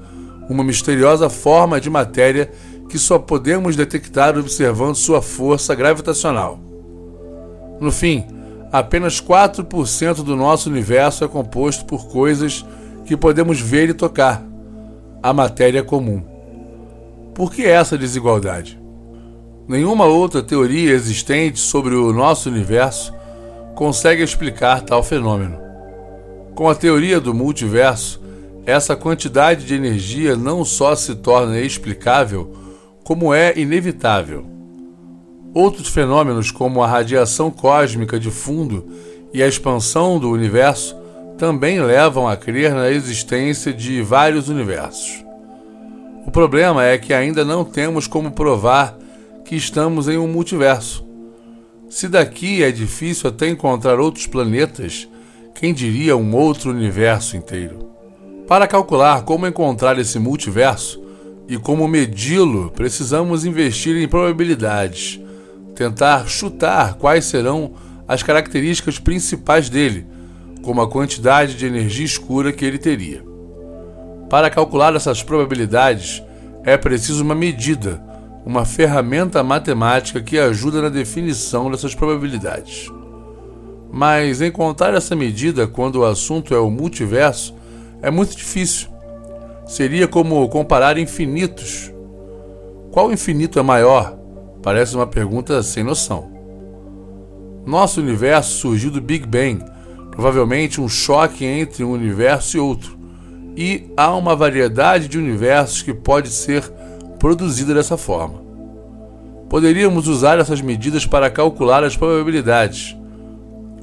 uma 0.48 0.62
misteriosa 0.62 1.30
forma 1.30 1.80
de 1.80 1.88
matéria 1.88 2.50
que 2.88 2.98
só 2.98 3.18
podemos 3.18 3.74
detectar 3.74 4.38
observando 4.38 4.96
sua 4.96 5.22
força 5.22 5.74
gravitacional. 5.74 6.58
No 7.80 7.90
fim, 7.90 8.26
apenas 8.70 9.20
4% 9.20 10.16
do 10.22 10.36
nosso 10.36 10.68
universo 10.68 11.24
é 11.24 11.28
composto 11.28 11.86
por 11.86 12.06
coisas 12.08 12.64
que 13.06 13.16
podemos 13.16 13.60
ver 13.60 13.88
e 13.88 13.94
tocar 13.94 14.42
a 15.22 15.32
matéria 15.32 15.82
comum. 15.82 16.22
Por 17.34 17.50
que 17.50 17.64
essa 17.64 17.96
desigualdade? 17.96 18.81
Nenhuma 19.68 20.06
outra 20.06 20.42
teoria 20.42 20.92
existente 20.92 21.60
sobre 21.60 21.94
o 21.94 22.12
nosso 22.12 22.48
universo 22.48 23.14
consegue 23.74 24.22
explicar 24.22 24.82
tal 24.82 25.02
fenômeno. 25.02 25.58
Com 26.54 26.68
a 26.68 26.74
teoria 26.74 27.20
do 27.20 27.32
multiverso, 27.32 28.20
essa 28.66 28.94
quantidade 28.94 29.64
de 29.64 29.74
energia 29.74 30.36
não 30.36 30.64
só 30.64 30.94
se 30.94 31.14
torna 31.14 31.60
explicável, 31.60 32.54
como 33.02 33.32
é 33.32 33.58
inevitável. 33.58 34.46
Outros 35.54 35.88
fenômenos, 35.88 36.50
como 36.50 36.82
a 36.82 36.86
radiação 36.86 37.50
cósmica 37.50 38.18
de 38.18 38.30
fundo 38.30 38.86
e 39.32 39.42
a 39.42 39.48
expansão 39.48 40.18
do 40.18 40.30
universo, 40.30 40.96
também 41.38 41.80
levam 41.80 42.28
a 42.28 42.36
crer 42.36 42.74
na 42.74 42.90
existência 42.90 43.72
de 43.72 44.02
vários 44.02 44.48
universos. 44.48 45.24
O 46.26 46.30
problema 46.30 46.84
é 46.84 46.96
que 46.98 47.12
ainda 47.12 47.44
não 47.44 47.64
temos 47.64 48.06
como 48.06 48.30
provar 48.30 48.96
que 49.52 49.56
estamos 49.56 50.08
em 50.08 50.16
um 50.16 50.26
multiverso. 50.26 51.06
Se 51.86 52.08
daqui 52.08 52.62
é 52.62 52.72
difícil 52.72 53.28
até 53.28 53.50
encontrar 53.50 54.00
outros 54.00 54.26
planetas, 54.26 55.06
quem 55.54 55.74
diria 55.74 56.16
um 56.16 56.34
outro 56.34 56.70
universo 56.70 57.36
inteiro? 57.36 57.90
Para 58.48 58.66
calcular 58.66 59.24
como 59.26 59.46
encontrar 59.46 59.98
esse 59.98 60.18
multiverso 60.18 61.04
e 61.46 61.58
como 61.58 61.86
medi-lo, 61.86 62.70
precisamos 62.70 63.44
investir 63.44 63.94
em 63.94 64.08
probabilidades, 64.08 65.20
tentar 65.74 66.26
chutar 66.26 66.94
quais 66.94 67.26
serão 67.26 67.74
as 68.08 68.22
características 68.22 68.98
principais 68.98 69.68
dele, 69.68 70.06
como 70.62 70.80
a 70.80 70.88
quantidade 70.88 71.56
de 71.56 71.66
energia 71.66 72.06
escura 72.06 72.52
que 72.52 72.64
ele 72.64 72.78
teria. 72.78 73.22
Para 74.30 74.48
calcular 74.48 74.96
essas 74.96 75.22
probabilidades, 75.22 76.22
é 76.64 76.78
preciso 76.78 77.22
uma 77.22 77.34
medida, 77.34 78.11
uma 78.44 78.64
ferramenta 78.64 79.42
matemática 79.42 80.20
que 80.20 80.38
ajuda 80.38 80.82
na 80.82 80.88
definição 80.88 81.70
dessas 81.70 81.94
probabilidades. 81.94 82.90
Mas 83.92 84.40
encontrar 84.40 84.94
essa 84.94 85.14
medida 85.14 85.66
quando 85.66 85.96
o 85.96 86.04
assunto 86.04 86.54
é 86.54 86.58
o 86.58 86.70
multiverso 86.70 87.54
é 88.00 88.10
muito 88.10 88.36
difícil. 88.36 88.88
Seria 89.66 90.08
como 90.08 90.48
comparar 90.48 90.98
infinitos. 90.98 91.92
Qual 92.90 93.12
infinito 93.12 93.58
é 93.58 93.62
maior? 93.62 94.18
Parece 94.62 94.96
uma 94.96 95.06
pergunta 95.06 95.62
sem 95.62 95.84
noção. 95.84 96.30
Nosso 97.64 98.00
universo 98.00 98.58
surgiu 98.58 98.90
do 98.90 99.00
Big 99.00 99.26
Bang, 99.26 99.64
provavelmente 100.10 100.80
um 100.80 100.88
choque 100.88 101.44
entre 101.44 101.84
um 101.84 101.92
universo 101.92 102.56
e 102.56 102.60
outro. 102.60 102.98
E 103.56 103.90
há 103.96 104.14
uma 104.14 104.34
variedade 104.34 105.06
de 105.06 105.18
universos 105.18 105.82
que 105.82 105.94
pode 105.94 106.30
ser 106.30 106.64
produzida 107.22 107.72
dessa 107.72 107.96
forma. 107.96 108.42
Poderíamos 109.48 110.08
usar 110.08 110.40
essas 110.40 110.60
medidas 110.60 111.06
para 111.06 111.30
calcular 111.30 111.84
as 111.84 111.96
probabilidades, 111.96 112.96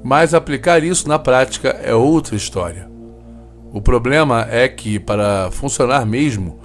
mas 0.04 0.34
aplicar 0.34 0.84
isso 0.84 1.08
na 1.08 1.18
prática 1.18 1.70
é 1.82 1.96
outra 1.96 2.36
história. 2.36 2.90
O 3.72 3.82
problema 3.82 4.46
é 4.52 4.68
que, 4.68 5.00
para 5.00 5.50
funcionar 5.52 6.06
mesmo, 6.06 6.60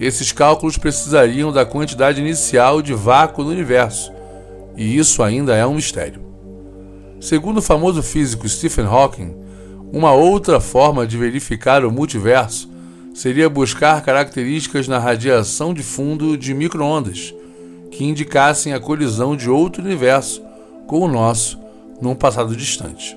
esses 0.00 0.32
cálculos 0.32 0.76
precisariam 0.76 1.52
da 1.52 1.64
quantidade 1.64 2.20
inicial 2.20 2.82
de 2.82 2.92
vácuo 2.92 3.44
no 3.44 3.50
universo, 3.50 4.12
e 4.76 4.98
isso 4.98 5.22
ainda 5.22 5.54
é 5.54 5.64
um 5.64 5.74
mistério. 5.74 6.22
Segundo 7.20 7.58
o 7.58 7.62
famoso 7.62 8.02
físico 8.02 8.48
Stephen 8.48 8.86
Hawking, 8.86 9.32
uma 9.92 10.12
outra 10.12 10.58
forma 10.58 11.06
de 11.06 11.16
verificar 11.16 11.84
o 11.84 11.92
multiverso 11.92 12.68
seria 13.16 13.48
buscar 13.48 14.02
características 14.02 14.86
na 14.86 14.98
radiação 14.98 15.72
de 15.72 15.82
fundo 15.82 16.36
de 16.36 16.52
microondas 16.52 17.34
que 17.90 18.04
indicassem 18.04 18.74
a 18.74 18.78
colisão 18.78 19.34
de 19.34 19.48
outro 19.48 19.82
universo 19.82 20.42
com 20.86 21.00
o 21.00 21.08
nosso 21.08 21.58
num 21.98 22.14
passado 22.14 22.54
distante. 22.54 23.16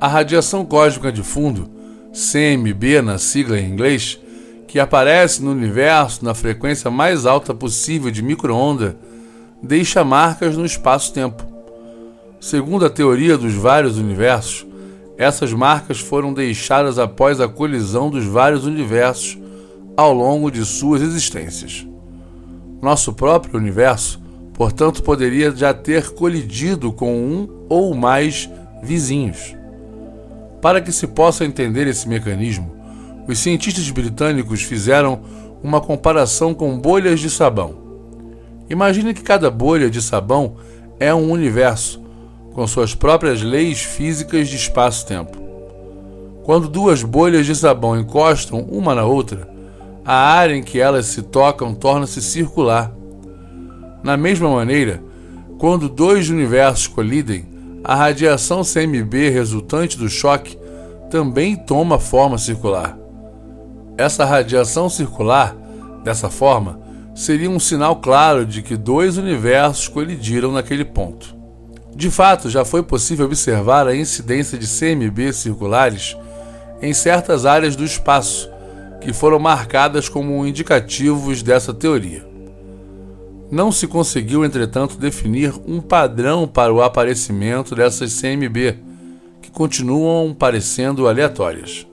A 0.00 0.08
radiação 0.08 0.64
cósmica 0.64 1.12
de 1.12 1.22
fundo, 1.22 1.68
CMB 2.10 3.02
na 3.02 3.18
sigla 3.18 3.60
em 3.60 3.70
inglês, 3.70 4.18
que 4.66 4.80
aparece 4.80 5.42
no 5.42 5.50
universo 5.50 6.24
na 6.24 6.32
frequência 6.32 6.90
mais 6.90 7.26
alta 7.26 7.52
possível 7.52 8.10
de 8.10 8.22
microonda, 8.22 8.96
deixa 9.62 10.02
marcas 10.02 10.56
no 10.56 10.64
espaço-tempo. 10.64 11.46
Segundo 12.40 12.86
a 12.86 12.90
teoria 12.90 13.36
dos 13.36 13.52
vários 13.52 13.98
universos, 13.98 14.64
essas 15.22 15.52
marcas 15.52 16.00
foram 16.00 16.34
deixadas 16.34 16.98
após 16.98 17.40
a 17.40 17.46
colisão 17.46 18.10
dos 18.10 18.24
vários 18.24 18.66
universos 18.66 19.38
ao 19.96 20.12
longo 20.12 20.50
de 20.50 20.64
suas 20.64 21.00
existências. 21.00 21.86
Nosso 22.82 23.12
próprio 23.12 23.56
universo, 23.56 24.20
portanto, 24.52 25.02
poderia 25.02 25.52
já 25.52 25.72
ter 25.72 26.10
colidido 26.10 26.92
com 26.92 27.14
um 27.14 27.48
ou 27.68 27.94
mais 27.94 28.50
vizinhos. 28.82 29.54
Para 30.60 30.80
que 30.80 30.90
se 30.90 31.06
possa 31.06 31.44
entender 31.44 31.86
esse 31.86 32.08
mecanismo, 32.08 32.74
os 33.28 33.38
cientistas 33.38 33.88
britânicos 33.90 34.62
fizeram 34.62 35.20
uma 35.62 35.80
comparação 35.80 36.52
com 36.52 36.76
bolhas 36.76 37.20
de 37.20 37.30
sabão. 37.30 37.76
Imagine 38.68 39.14
que 39.14 39.22
cada 39.22 39.50
bolha 39.50 39.88
de 39.88 40.02
sabão 40.02 40.56
é 40.98 41.14
um 41.14 41.30
universo 41.30 42.01
com 42.52 42.66
suas 42.66 42.94
próprias 42.94 43.42
leis 43.42 43.82
físicas 43.82 44.48
de 44.48 44.56
espaço-tempo. 44.56 45.40
Quando 46.44 46.68
duas 46.68 47.02
bolhas 47.02 47.46
de 47.46 47.54
sabão 47.54 47.98
encostam 47.98 48.60
uma 48.60 48.94
na 48.94 49.04
outra, 49.04 49.48
a 50.04 50.14
área 50.14 50.56
em 50.56 50.62
que 50.62 50.80
elas 50.80 51.06
se 51.06 51.22
tocam 51.22 51.74
torna-se 51.74 52.20
circular. 52.20 52.92
Na 54.02 54.16
mesma 54.16 54.50
maneira, 54.50 55.02
quando 55.58 55.88
dois 55.88 56.28
universos 56.28 56.88
colidem, 56.88 57.46
a 57.84 57.94
radiação 57.94 58.62
CMB 58.62 59.30
resultante 59.30 59.96
do 59.96 60.08
choque 60.08 60.58
também 61.10 61.54
toma 61.54 62.00
forma 62.00 62.38
circular. 62.38 62.98
Essa 63.96 64.24
radiação 64.24 64.88
circular, 64.88 65.54
dessa 66.02 66.28
forma, 66.28 66.80
seria 67.14 67.50
um 67.50 67.60
sinal 67.60 67.96
claro 67.96 68.44
de 68.44 68.62
que 68.62 68.76
dois 68.76 69.18
universos 69.18 69.86
colidiram 69.86 70.50
naquele 70.50 70.84
ponto. 70.84 71.41
De 71.94 72.10
fato, 72.10 72.48
já 72.48 72.64
foi 72.64 72.82
possível 72.82 73.26
observar 73.26 73.86
a 73.86 73.94
incidência 73.94 74.58
de 74.58 74.66
CMB 74.66 75.32
circulares 75.32 76.16
em 76.80 76.92
certas 76.92 77.44
áreas 77.46 77.76
do 77.76 77.84
espaço, 77.84 78.50
que 79.00 79.12
foram 79.12 79.38
marcadas 79.38 80.08
como 80.08 80.46
indicativos 80.46 81.42
dessa 81.42 81.72
teoria. 81.74 82.26
Não 83.50 83.70
se 83.70 83.86
conseguiu, 83.86 84.44
entretanto, 84.44 84.96
definir 84.96 85.52
um 85.66 85.80
padrão 85.80 86.48
para 86.48 86.72
o 86.72 86.82
aparecimento 86.82 87.74
dessas 87.74 88.18
CMB, 88.18 88.78
que 89.42 89.50
continuam 89.50 90.32
parecendo 90.32 91.06
aleatórias. 91.06 91.86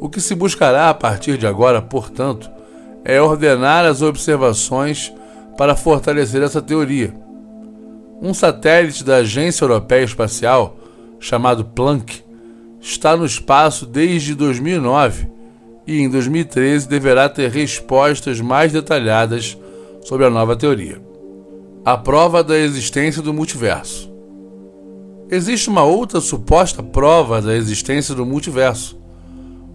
O 0.00 0.08
que 0.08 0.20
se 0.20 0.34
buscará 0.36 0.88
a 0.88 0.94
partir 0.94 1.36
de 1.36 1.46
agora, 1.46 1.82
portanto, 1.82 2.48
é 3.04 3.20
ordenar 3.20 3.84
as 3.84 4.00
observações 4.00 5.12
para 5.56 5.74
fortalecer 5.74 6.40
essa 6.40 6.62
teoria. 6.62 7.12
Um 8.20 8.34
satélite 8.34 9.04
da 9.04 9.16
Agência 9.16 9.64
Europeia 9.64 10.04
Espacial, 10.04 10.76
chamado 11.20 11.64
Planck, 11.64 12.20
está 12.80 13.16
no 13.16 13.24
espaço 13.24 13.86
desde 13.86 14.34
2009 14.34 15.28
e 15.86 16.00
em 16.00 16.10
2013 16.10 16.88
deverá 16.88 17.28
ter 17.28 17.48
respostas 17.48 18.40
mais 18.40 18.72
detalhadas 18.72 19.56
sobre 20.02 20.26
a 20.26 20.30
nova 20.30 20.56
teoria. 20.56 21.00
A 21.84 21.96
prova 21.96 22.42
da 22.42 22.58
existência 22.58 23.22
do 23.22 23.32
multiverso. 23.32 24.10
Existe 25.30 25.68
uma 25.68 25.84
outra 25.84 26.20
suposta 26.20 26.82
prova 26.82 27.40
da 27.40 27.54
existência 27.54 28.16
do 28.16 28.26
multiverso. 28.26 28.98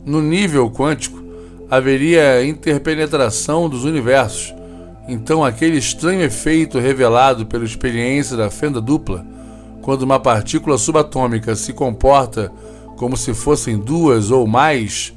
No 0.06 0.22
nível 0.22 0.70
quântico, 0.70 1.24
haveria 1.70 2.46
interpenetração 2.46 3.70
dos 3.70 3.86
universos. 3.86 4.54
Então, 5.08 5.44
aquele 5.44 5.78
estranho 5.78 6.22
efeito 6.22 6.80
revelado 6.80 7.46
pela 7.46 7.66
experiência 7.66 8.38
da 8.38 8.50
fenda 8.50 8.80
dupla, 8.80 9.26
quando 9.82 10.04
uma 10.04 10.20
partícula 10.20 10.78
subatômica 10.78 11.56
se 11.56 11.74
comporta 11.74 12.52
como 12.96 13.18
se 13.18 13.34
fossem 13.34 13.78
duas 13.78 14.32
ou 14.32 14.48
mais, 14.48 15.14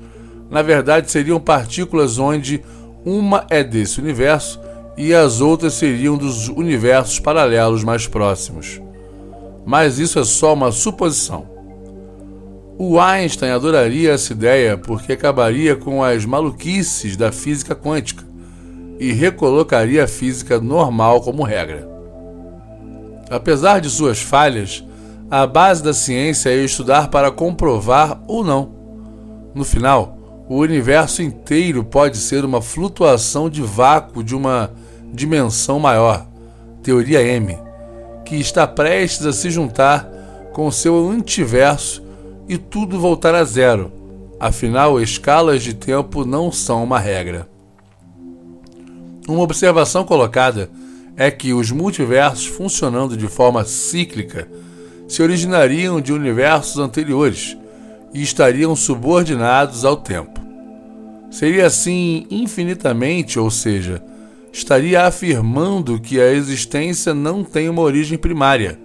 na 0.50 0.60
verdade 0.60 1.10
seriam 1.10 1.38
partículas 1.38 2.18
onde 2.18 2.62
uma 3.04 3.46
é 3.48 3.62
desse 3.62 4.00
universo 4.00 4.60
e 4.96 5.14
as 5.14 5.40
outras 5.40 5.74
seriam 5.74 6.16
dos 6.16 6.48
universos 6.48 7.20
paralelos 7.20 7.84
mais 7.84 8.08
próximos. 8.08 8.80
Mas 9.64 10.00
isso 10.00 10.18
é 10.18 10.24
só 10.24 10.54
uma 10.54 10.72
suposição. 10.72 11.46
O 12.76 12.98
Einstein 12.98 13.50
adoraria 13.50 14.12
essa 14.12 14.32
ideia 14.32 14.76
porque 14.76 15.12
acabaria 15.12 15.76
com 15.76 16.02
as 16.02 16.24
maluquices 16.24 17.16
da 17.16 17.30
física 17.30 17.74
quântica 17.74 18.25
e 18.98 19.12
recolocaria 19.12 20.04
a 20.04 20.08
física 20.08 20.60
normal 20.60 21.20
como 21.20 21.42
regra. 21.42 21.88
Apesar 23.30 23.80
de 23.80 23.90
suas 23.90 24.20
falhas, 24.20 24.84
a 25.30 25.46
base 25.46 25.82
da 25.82 25.92
ciência 25.92 26.50
é 26.50 26.56
estudar 26.56 27.08
para 27.08 27.30
comprovar 27.30 28.20
ou 28.28 28.44
não. 28.44 28.70
No 29.54 29.64
final, 29.64 30.16
o 30.48 30.58
universo 30.58 31.22
inteiro 31.22 31.82
pode 31.82 32.16
ser 32.18 32.44
uma 32.44 32.62
flutuação 32.62 33.50
de 33.50 33.62
vácuo 33.62 34.22
de 34.22 34.36
uma 34.36 34.70
dimensão 35.12 35.80
maior, 35.80 36.26
teoria 36.82 37.22
M, 37.22 37.58
que 38.24 38.36
está 38.36 38.66
prestes 38.66 39.26
a 39.26 39.32
se 39.32 39.50
juntar 39.50 40.08
com 40.52 40.70
seu 40.70 41.10
antiverso 41.10 42.02
e 42.48 42.56
tudo 42.56 43.00
voltar 43.00 43.34
a 43.34 43.42
zero. 43.42 43.90
Afinal, 44.38 45.00
escalas 45.00 45.62
de 45.62 45.74
tempo 45.74 46.24
não 46.24 46.52
são 46.52 46.84
uma 46.84 47.00
regra. 47.00 47.48
Uma 49.28 49.42
observação 49.42 50.04
colocada 50.04 50.70
é 51.16 51.30
que 51.30 51.52
os 51.52 51.72
multiversos 51.72 52.46
funcionando 52.46 53.16
de 53.16 53.26
forma 53.26 53.64
cíclica 53.64 54.48
se 55.08 55.22
originariam 55.22 56.00
de 56.00 56.12
universos 56.12 56.78
anteriores 56.78 57.56
e 58.14 58.22
estariam 58.22 58.76
subordinados 58.76 59.84
ao 59.84 59.96
tempo. 59.96 60.40
Seria 61.30 61.66
assim 61.66 62.26
infinitamente, 62.30 63.38
ou 63.38 63.50
seja, 63.50 64.02
estaria 64.52 65.02
afirmando 65.02 66.00
que 66.00 66.20
a 66.20 66.32
existência 66.32 67.12
não 67.12 67.42
tem 67.42 67.68
uma 67.68 67.82
origem 67.82 68.16
primária, 68.16 68.78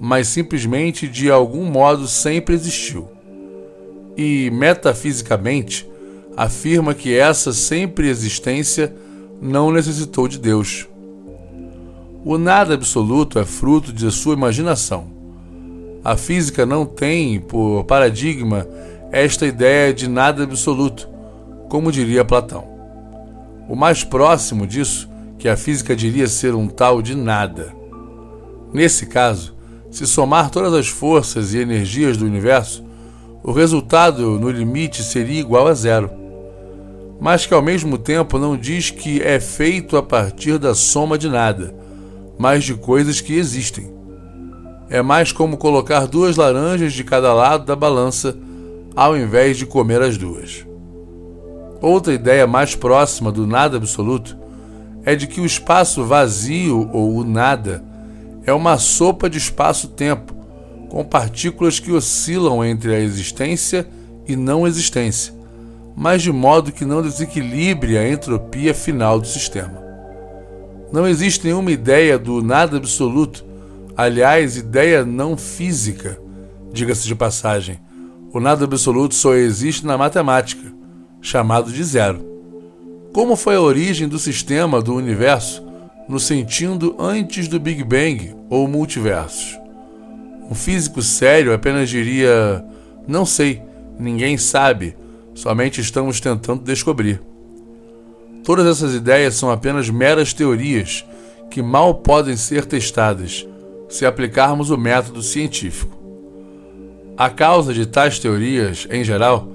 mas 0.00 0.28
simplesmente 0.28 1.06
de 1.06 1.30
algum 1.30 1.64
modo 1.64 2.08
sempre 2.08 2.54
existiu. 2.54 3.08
E, 4.16 4.50
metafisicamente, 4.50 5.88
afirma 6.36 6.94
que 6.94 7.16
essa 7.16 7.52
sempre 7.52 8.08
existência 8.08 8.92
não 9.40 9.70
necessitou 9.70 10.26
de 10.26 10.38
Deus. 10.38 10.86
O 12.24 12.36
nada 12.36 12.74
absoluto 12.74 13.38
é 13.38 13.44
fruto 13.44 13.92
de 13.92 14.10
sua 14.10 14.34
imaginação. 14.34 15.06
A 16.04 16.16
física 16.16 16.66
não 16.66 16.84
tem, 16.84 17.40
por 17.40 17.84
paradigma, 17.84 18.66
esta 19.10 19.46
ideia 19.46 19.94
de 19.94 20.08
nada 20.08 20.42
absoluto, 20.42 21.08
como 21.68 21.92
diria 21.92 22.24
Platão. 22.24 22.64
O 23.68 23.76
mais 23.76 24.04
próximo 24.04 24.66
disso, 24.66 25.08
que 25.38 25.48
a 25.48 25.56
física 25.56 25.94
diria 25.94 26.26
ser 26.26 26.54
um 26.54 26.66
tal 26.66 27.00
de 27.00 27.14
nada. 27.14 27.72
Nesse 28.72 29.06
caso, 29.06 29.54
se 29.90 30.06
somar 30.06 30.50
todas 30.50 30.74
as 30.74 30.88
forças 30.88 31.54
e 31.54 31.58
energias 31.58 32.16
do 32.16 32.26
universo, 32.26 32.84
o 33.42 33.52
resultado 33.52 34.38
no 34.38 34.50
limite 34.50 35.02
seria 35.02 35.40
igual 35.40 35.68
a 35.68 35.74
zero. 35.74 36.10
Mas 37.20 37.46
que 37.46 37.54
ao 37.54 37.62
mesmo 37.62 37.98
tempo 37.98 38.38
não 38.38 38.56
diz 38.56 38.90
que 38.90 39.20
é 39.20 39.40
feito 39.40 39.96
a 39.96 40.02
partir 40.02 40.58
da 40.58 40.74
soma 40.74 41.18
de 41.18 41.28
nada, 41.28 41.74
mas 42.38 42.64
de 42.64 42.74
coisas 42.74 43.20
que 43.20 43.34
existem. 43.34 43.92
É 44.88 45.02
mais 45.02 45.32
como 45.32 45.56
colocar 45.56 46.06
duas 46.06 46.36
laranjas 46.36 46.92
de 46.92 47.04
cada 47.04 47.34
lado 47.34 47.64
da 47.64 47.76
balança, 47.76 48.36
ao 48.94 49.16
invés 49.16 49.56
de 49.56 49.66
comer 49.66 50.00
as 50.00 50.16
duas. 50.16 50.66
Outra 51.80 52.12
ideia 52.12 52.46
mais 52.46 52.74
próxima 52.74 53.30
do 53.30 53.46
nada 53.46 53.76
absoluto 53.76 54.36
é 55.04 55.14
de 55.14 55.26
que 55.26 55.40
o 55.40 55.46
espaço 55.46 56.04
vazio 56.04 56.90
ou 56.92 57.16
o 57.16 57.24
nada 57.24 57.84
é 58.44 58.52
uma 58.52 58.78
sopa 58.78 59.28
de 59.28 59.38
espaço-tempo, 59.38 60.34
com 60.88 61.04
partículas 61.04 61.78
que 61.78 61.92
oscilam 61.92 62.64
entre 62.64 62.94
a 62.94 62.98
existência 62.98 63.86
e 64.26 64.34
não 64.34 64.66
existência, 64.66 65.34
mas 65.98 66.22
de 66.22 66.30
modo 66.30 66.70
que 66.70 66.84
não 66.84 67.02
desequilibre 67.02 67.98
a 67.98 68.08
entropia 68.08 68.72
final 68.72 69.18
do 69.18 69.26
sistema. 69.26 69.82
Não 70.92 71.08
existe 71.08 71.44
nenhuma 71.44 71.72
ideia 71.72 72.16
do 72.16 72.40
nada 72.40 72.76
absoluto, 72.76 73.44
aliás, 73.96 74.56
ideia 74.56 75.04
não 75.04 75.36
física, 75.36 76.16
diga-se 76.72 77.04
de 77.04 77.16
passagem. 77.16 77.80
O 78.32 78.38
nada 78.38 78.64
absoluto 78.64 79.16
só 79.16 79.34
existe 79.34 79.84
na 79.84 79.98
matemática 79.98 80.72
chamado 81.20 81.72
de 81.72 81.82
zero. 81.82 82.24
Como 83.12 83.34
foi 83.34 83.56
a 83.56 83.60
origem 83.60 84.06
do 84.06 84.20
sistema 84.20 84.80
do 84.80 84.94
universo 84.94 85.66
no 86.08 86.20
sentido 86.20 86.94
antes 86.96 87.48
do 87.48 87.58
Big 87.58 87.82
Bang 87.82 88.36
ou 88.48 88.68
multiversos? 88.68 89.58
Um 90.48 90.54
físico 90.54 91.02
sério 91.02 91.52
apenas 91.52 91.90
diria: 91.90 92.64
não 93.06 93.26
sei, 93.26 93.60
ninguém 93.98 94.38
sabe, 94.38 94.94
somente 95.38 95.80
estamos 95.80 96.20
tentando 96.20 96.64
descobrir. 96.64 97.22
Todas 98.42 98.66
essas 98.66 98.92
ideias 98.92 99.36
são 99.36 99.52
apenas 99.52 99.88
meras 99.88 100.32
teorias 100.32 101.04
que 101.48 101.62
mal 101.62 101.94
podem 101.94 102.36
ser 102.36 102.66
testadas 102.66 103.46
se 103.88 104.04
aplicarmos 104.04 104.70
o 104.70 104.76
método 104.76 105.22
científico. 105.22 105.96
A 107.16 107.30
causa 107.30 107.72
de 107.72 107.86
tais 107.86 108.18
teorias, 108.18 108.88
em 108.90 109.04
geral, 109.04 109.48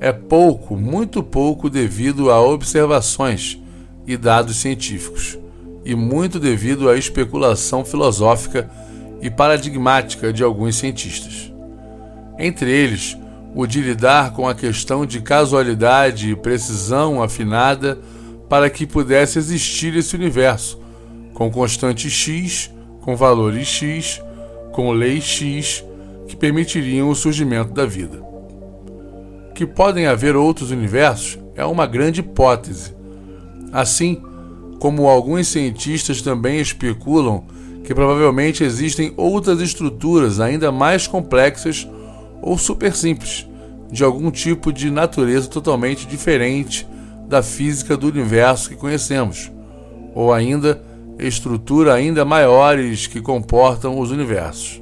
é 0.00 0.10
pouco, 0.10 0.74
muito 0.74 1.22
pouco 1.22 1.68
devido 1.68 2.30
a 2.30 2.40
observações 2.40 3.60
e 4.06 4.16
dados 4.16 4.56
científicos, 4.56 5.38
e 5.84 5.94
muito 5.94 6.40
devido 6.40 6.88
à 6.88 6.96
especulação 6.96 7.84
filosófica 7.84 8.70
e 9.20 9.30
paradigmática 9.30 10.32
de 10.32 10.42
alguns 10.42 10.76
cientistas. 10.76 11.52
Entre 12.38 12.70
eles, 12.70 13.18
o 13.56 13.66
de 13.66 13.80
lidar 13.80 14.34
com 14.34 14.46
a 14.46 14.54
questão 14.54 15.06
de 15.06 15.22
casualidade 15.22 16.30
e 16.30 16.36
precisão 16.36 17.22
afinada 17.22 17.98
para 18.50 18.68
que 18.68 18.86
pudesse 18.86 19.38
existir 19.38 19.96
esse 19.96 20.14
universo, 20.14 20.78
com 21.32 21.50
constante 21.50 22.10
x, 22.10 22.70
com 23.00 23.16
valores 23.16 23.66
x, 23.66 24.22
com 24.72 24.92
leis 24.92 25.24
x, 25.24 25.82
que 26.28 26.36
permitiriam 26.36 27.08
o 27.08 27.14
surgimento 27.14 27.72
da 27.72 27.86
vida. 27.86 28.22
Que 29.54 29.64
podem 29.64 30.06
haver 30.06 30.36
outros 30.36 30.70
universos 30.70 31.38
é 31.54 31.64
uma 31.64 31.86
grande 31.86 32.20
hipótese. 32.20 32.94
Assim 33.72 34.20
como 34.78 35.08
alguns 35.08 35.48
cientistas 35.48 36.20
também 36.20 36.60
especulam 36.60 37.44
que 37.82 37.94
provavelmente 37.94 38.62
existem 38.62 39.14
outras 39.16 39.62
estruturas 39.62 40.40
ainda 40.40 40.70
mais 40.70 41.06
complexas 41.06 41.88
ou 42.46 42.56
super 42.56 42.94
simples, 42.94 43.44
de 43.90 44.04
algum 44.04 44.30
tipo 44.30 44.72
de 44.72 44.88
natureza 44.88 45.48
totalmente 45.48 46.06
diferente 46.06 46.86
da 47.28 47.42
física 47.42 47.96
do 47.96 48.06
universo 48.06 48.68
que 48.68 48.76
conhecemos, 48.76 49.50
ou 50.14 50.32
ainda 50.32 50.80
estrutura 51.18 51.92
ainda 51.92 52.24
maiores 52.24 53.08
que 53.08 53.20
comportam 53.20 53.98
os 53.98 54.12
universos. 54.12 54.80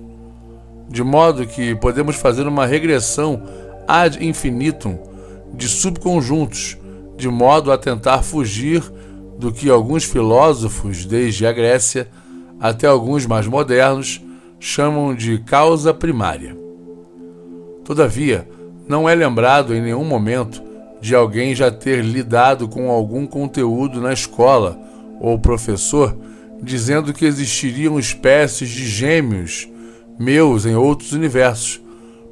De 0.90 1.02
modo 1.02 1.46
que 1.46 1.74
podemos 1.76 2.16
fazer 2.16 2.46
uma 2.46 2.66
regressão 2.66 3.42
ad 3.88 4.22
infinitum 4.22 4.98
de 5.54 5.66
subconjuntos, 5.66 6.76
de 7.16 7.30
modo 7.30 7.72
a 7.72 7.78
tentar 7.78 8.22
fugir 8.22 8.82
do 9.38 9.50
que 9.50 9.70
alguns 9.70 10.04
filósofos, 10.04 11.06
desde 11.06 11.46
a 11.46 11.52
Grécia 11.52 12.10
até 12.60 12.86
alguns 12.86 13.24
mais 13.24 13.46
modernos, 13.46 14.20
chamam 14.60 15.14
de 15.14 15.38
causa 15.38 15.94
primária. 15.94 16.63
Todavia, 17.84 18.48
não 18.88 19.08
é 19.08 19.14
lembrado 19.14 19.74
em 19.74 19.82
nenhum 19.82 20.04
momento 20.04 20.62
de 21.00 21.14
alguém 21.14 21.54
já 21.54 21.70
ter 21.70 22.02
lidado 22.02 22.66
com 22.66 22.90
algum 22.90 23.26
conteúdo 23.26 24.00
na 24.00 24.12
escola 24.12 24.78
ou 25.20 25.38
professor 25.38 26.16
dizendo 26.62 27.12
que 27.12 27.26
existiriam 27.26 27.98
espécies 27.98 28.70
de 28.70 28.86
gêmeos 28.86 29.68
meus 30.18 30.64
em 30.64 30.74
outros 30.74 31.12
universos, 31.12 31.80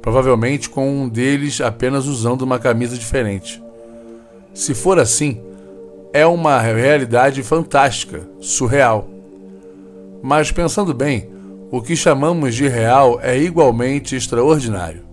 provavelmente 0.01 0.69
com 0.69 0.89
um 0.89 1.07
deles 1.07 1.61
apenas 1.61 2.07
usando 2.07 2.41
uma 2.41 2.57
camisa 2.57 2.97
diferente. 2.97 3.61
Se 4.53 4.73
for 4.73 4.99
assim, 4.99 5.41
é 6.11 6.25
uma 6.25 6.59
realidade 6.59 7.43
fantástica, 7.43 8.21
surreal. 8.39 9.09
Mas 10.21 10.51
pensando 10.51 10.93
bem, 10.93 11.29
o 11.69 11.81
que 11.81 11.95
chamamos 11.95 12.55
de 12.55 12.67
real 12.67 13.19
é 13.21 13.37
igualmente 13.37 14.15
extraordinário. 14.15 15.12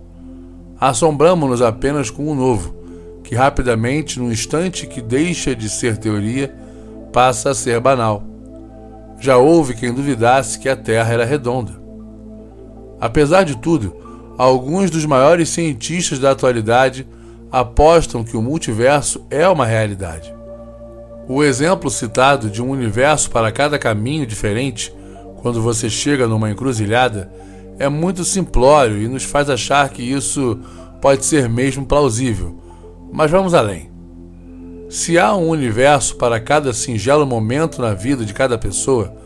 Assombramos-nos 0.81 1.61
apenas 1.61 2.09
com 2.09 2.27
o 2.27 2.35
novo, 2.35 2.75
que 3.23 3.35
rapidamente, 3.35 4.19
no 4.19 4.33
instante 4.33 4.87
que 4.87 5.03
deixa 5.03 5.55
de 5.55 5.69
ser 5.69 5.99
teoria, 5.99 6.55
passa 7.13 7.51
a 7.51 7.55
ser 7.55 7.79
banal. 7.81 8.25
Já 9.21 9.37
houve 9.37 9.75
quem 9.75 9.93
duvidasse 9.93 10.59
que 10.59 10.71
a 10.71 10.75
Terra 10.75 11.13
era 11.13 11.25
redonda. 11.27 11.79
Apesar 12.99 13.45
de 13.45 13.59
tudo, 13.59 13.95
alguns 14.39 14.91
dos 14.91 15.05
maiores 15.05 15.51
cientistas 15.51 16.19
da 16.19 16.31
atualidade 16.31 17.07
apostam 17.53 18.25
que 18.25 18.37
o 18.37 18.43
multiverso 18.43 19.27
é 19.29 19.47
uma 19.47 19.67
realidade. 19.67 20.33
O 21.29 21.45
exemplo 21.45 21.91
citado 21.91 22.49
de 22.49 22.63
um 22.63 22.71
universo 22.71 23.31
para 23.31 23.53
cada 23.53 23.79
caminho 23.79 24.27
diferente, 24.27 24.95
quando 25.43 25.61
você 25.61 25.91
chega 25.91 26.27
numa 26.27 26.51
encruzilhada, 26.51 27.31
é 27.81 27.89
muito 27.89 28.25
simplório 28.25 29.01
e 29.01 29.09
nos 29.09 29.25
faz 29.25 29.49
achar 29.49 29.89
que 29.89 30.03
isso 30.03 30.61
pode 31.01 31.25
ser 31.25 31.49
mesmo 31.49 31.87
plausível. 31.87 32.61
Mas 33.11 33.31
vamos 33.31 33.55
além. 33.55 33.91
Se 34.91 35.19
há 35.19 35.35
um 35.35 35.49
universo 35.49 36.17
para 36.17 36.39
cada 36.39 36.75
singelo 36.75 37.27
momento 37.27 37.81
na 37.81 37.95
vida 37.95 38.23
de 38.23 38.35
cada 38.35 38.59
pessoa, 38.59 39.17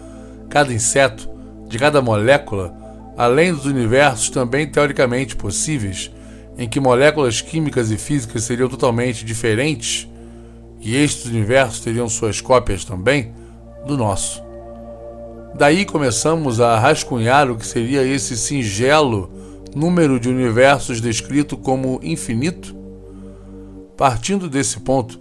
cada 0.49 0.73
inseto, 0.73 1.29
de 1.67 1.77
cada 1.77 2.01
molécula, 2.01 2.73
além 3.17 3.53
dos 3.53 3.67
universos 3.67 4.31
também 4.31 4.71
teoricamente 4.71 5.35
possíveis, 5.35 6.12
em 6.57 6.69
que 6.69 6.79
moléculas 6.79 7.40
químicas 7.40 7.90
e 7.90 7.97
físicas 7.97 8.45
seriam 8.45 8.69
totalmente 8.69 9.25
diferentes, 9.25 10.09
e 10.81 10.95
estes 10.95 11.25
universos 11.27 11.81
teriam 11.81 12.09
suas 12.09 12.40
cópias 12.40 12.85
também, 12.85 13.33
do 13.85 13.97
nosso. 13.97 14.40
Daí 15.57 15.85
começamos 15.85 16.61
a 16.61 16.77
rascunhar 16.77 17.49
o 17.49 17.57
que 17.57 17.64
seria 17.64 18.03
esse 18.03 18.37
singelo 18.37 19.31
número 19.73 20.19
de 20.19 20.29
universos 20.29 21.01
descrito 21.01 21.57
como 21.57 22.01
infinito? 22.03 22.75
Partindo 23.97 24.49
desse 24.49 24.81
ponto, 24.81 25.21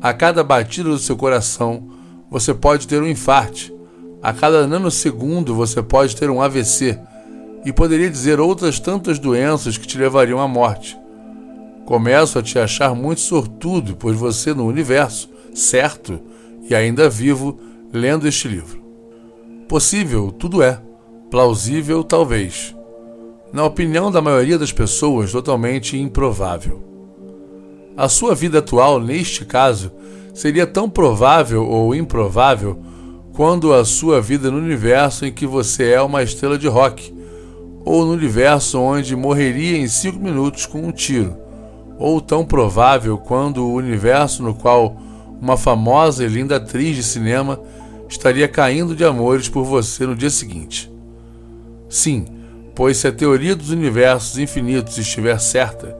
a 0.00 0.14
cada 0.14 0.42
batida 0.42 0.88
do 0.88 0.98
seu 0.98 1.18
coração, 1.18 1.90
você 2.30 2.54
pode 2.54 2.88
ter 2.88 3.02
um 3.02 3.06
infarte. 3.06 3.74
A 4.22 4.32
cada 4.32 4.66
nanosegundo, 4.66 5.54
você 5.54 5.82
pode 5.82 6.16
ter 6.16 6.30
um 6.30 6.40
AVC. 6.40 6.98
E 7.62 7.70
poderia 7.70 8.08
dizer 8.08 8.40
outras 8.40 8.80
tantas 8.80 9.18
doenças 9.18 9.76
que 9.76 9.86
te 9.86 9.98
levariam 9.98 10.40
à 10.40 10.48
morte. 10.48 10.98
Começo 11.84 12.38
a 12.38 12.42
te 12.42 12.58
achar 12.58 12.94
muito 12.94 13.20
sortudo, 13.20 13.96
pois 13.96 14.16
você 14.16 14.54
no 14.54 14.66
universo, 14.66 15.28
certo 15.54 16.20
e 16.70 16.74
ainda 16.74 17.10
vivo, 17.10 17.60
lendo 17.92 18.26
este 18.26 18.48
livro. 18.48 18.83
Possível, 19.68 20.30
tudo 20.30 20.62
é. 20.62 20.80
Plausível, 21.30 22.04
talvez. 22.04 22.76
Na 23.52 23.64
opinião 23.64 24.10
da 24.10 24.20
maioria 24.20 24.58
das 24.58 24.72
pessoas, 24.72 25.32
totalmente 25.32 25.98
improvável. 25.98 26.82
A 27.96 28.08
sua 28.08 28.34
vida 28.34 28.58
atual, 28.58 29.00
neste 29.00 29.44
caso, 29.44 29.90
seria 30.34 30.66
tão 30.66 30.90
provável 30.90 31.66
ou 31.66 31.94
improvável 31.94 32.78
quando 33.32 33.72
a 33.72 33.84
sua 33.84 34.20
vida 34.20 34.50
no 34.50 34.58
universo 34.58 35.24
em 35.24 35.32
que 35.32 35.46
você 35.46 35.92
é 35.92 36.02
uma 36.02 36.22
estrela 36.22 36.58
de 36.58 36.68
rock, 36.68 37.14
ou 37.84 38.04
no 38.04 38.12
universo 38.12 38.78
onde 38.80 39.16
morreria 39.16 39.78
em 39.78 39.88
cinco 39.88 40.18
minutos 40.18 40.66
com 40.66 40.78
um 40.78 40.92
tiro, 40.92 41.36
ou 41.98 42.20
tão 42.20 42.44
provável 42.44 43.16
quando 43.16 43.64
o 43.64 43.74
universo 43.74 44.42
no 44.42 44.54
qual 44.54 44.96
uma 45.40 45.56
famosa 45.56 46.24
e 46.24 46.28
linda 46.28 46.56
atriz 46.56 46.96
de 46.96 47.02
cinema 47.02 47.60
estaria 48.14 48.46
caindo 48.46 48.94
de 48.94 49.04
amores 49.04 49.48
por 49.48 49.64
você 49.64 50.06
no 50.06 50.14
dia 50.14 50.30
seguinte. 50.30 50.90
Sim, 51.88 52.26
pois 52.74 52.96
se 52.96 53.08
a 53.08 53.12
teoria 53.12 53.54
dos 53.56 53.70
universos 53.70 54.38
infinitos 54.38 54.96
estiver 54.96 55.38
certa, 55.38 55.96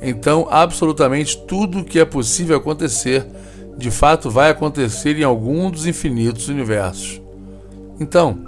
então 0.00 0.48
absolutamente 0.50 1.36
tudo 1.46 1.80
o 1.80 1.84
que 1.84 1.98
é 1.98 2.04
possível 2.04 2.56
acontecer 2.56 3.26
de 3.76 3.90
fato 3.90 4.28
vai 4.28 4.50
acontecer 4.50 5.16
em 5.18 5.22
algum 5.22 5.70
dos 5.70 5.86
infinitos 5.86 6.48
universos. 6.48 7.22
Então, 8.00 8.44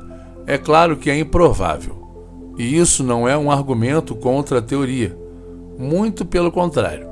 é 0.46 0.59
claro 0.59 0.96
que 0.96 1.11
é 1.11 1.16
improvável. 1.16 2.00
E 2.59 2.76
isso 2.76 3.04
não 3.04 3.28
é 3.28 3.38
um 3.38 3.50
argumento 3.50 4.14
contra 4.16 4.59
a 4.59 4.62
teoria. 4.62 5.16
Muito 5.78 6.24
pelo 6.24 6.50
contrário. 6.50 7.06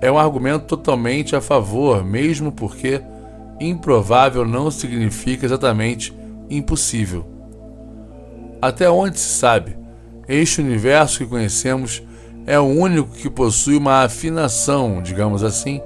É 0.00 0.10
um 0.10 0.18
argumento 0.18 0.66
totalmente 0.66 1.36
a 1.36 1.40
favor, 1.40 2.04
mesmo 2.04 2.50
porque 2.50 3.00
improvável 3.60 4.44
não 4.44 4.70
significa 4.70 5.46
exatamente 5.46 6.12
impossível. 6.50 7.26
Até 8.60 8.90
onde 8.90 9.18
se 9.18 9.38
sabe, 9.38 9.76
este 10.28 10.60
universo 10.60 11.18
que 11.18 11.26
conhecemos 11.26 12.02
é 12.46 12.58
o 12.58 12.64
único 12.64 13.10
que 13.10 13.28
possui 13.28 13.76
uma 13.76 14.04
afinação, 14.04 15.02
digamos 15.02 15.42
assim, 15.42 15.80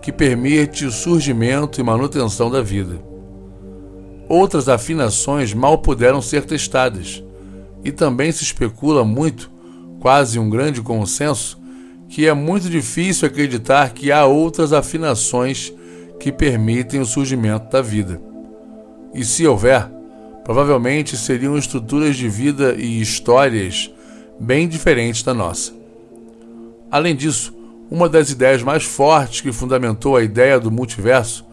que 0.00 0.12
permite 0.12 0.84
o 0.84 0.90
surgimento 0.90 1.80
e 1.80 1.84
manutenção 1.84 2.50
da 2.50 2.60
vida. 2.60 3.00
Outras 4.28 4.68
afinações 4.68 5.54
mal 5.54 5.78
puderam 5.78 6.20
ser 6.20 6.44
testadas, 6.44 7.22
e 7.84 7.92
também 7.92 8.32
se 8.32 8.42
especula 8.42 9.04
muito, 9.04 9.50
quase 10.00 10.38
um 10.38 10.50
grande 10.50 10.80
consenso, 10.80 11.60
que 12.08 12.26
é 12.26 12.34
muito 12.34 12.68
difícil 12.68 13.26
acreditar 13.26 13.90
que 13.90 14.10
há 14.10 14.24
outras 14.24 14.72
afinações 14.72 15.72
que 16.22 16.30
permitem 16.30 17.00
o 17.00 17.04
surgimento 17.04 17.68
da 17.68 17.82
vida. 17.82 18.22
E 19.12 19.24
se 19.24 19.44
houver, 19.44 19.90
provavelmente 20.44 21.16
seriam 21.16 21.58
estruturas 21.58 22.14
de 22.14 22.28
vida 22.28 22.76
e 22.78 23.00
histórias 23.00 23.92
bem 24.38 24.68
diferentes 24.68 25.24
da 25.24 25.34
nossa. 25.34 25.72
Além 26.88 27.16
disso, 27.16 27.52
uma 27.90 28.08
das 28.08 28.30
ideias 28.30 28.62
mais 28.62 28.84
fortes 28.84 29.40
que 29.40 29.50
fundamentou 29.50 30.16
a 30.16 30.22
ideia 30.22 30.60
do 30.60 30.70
multiverso 30.70 31.44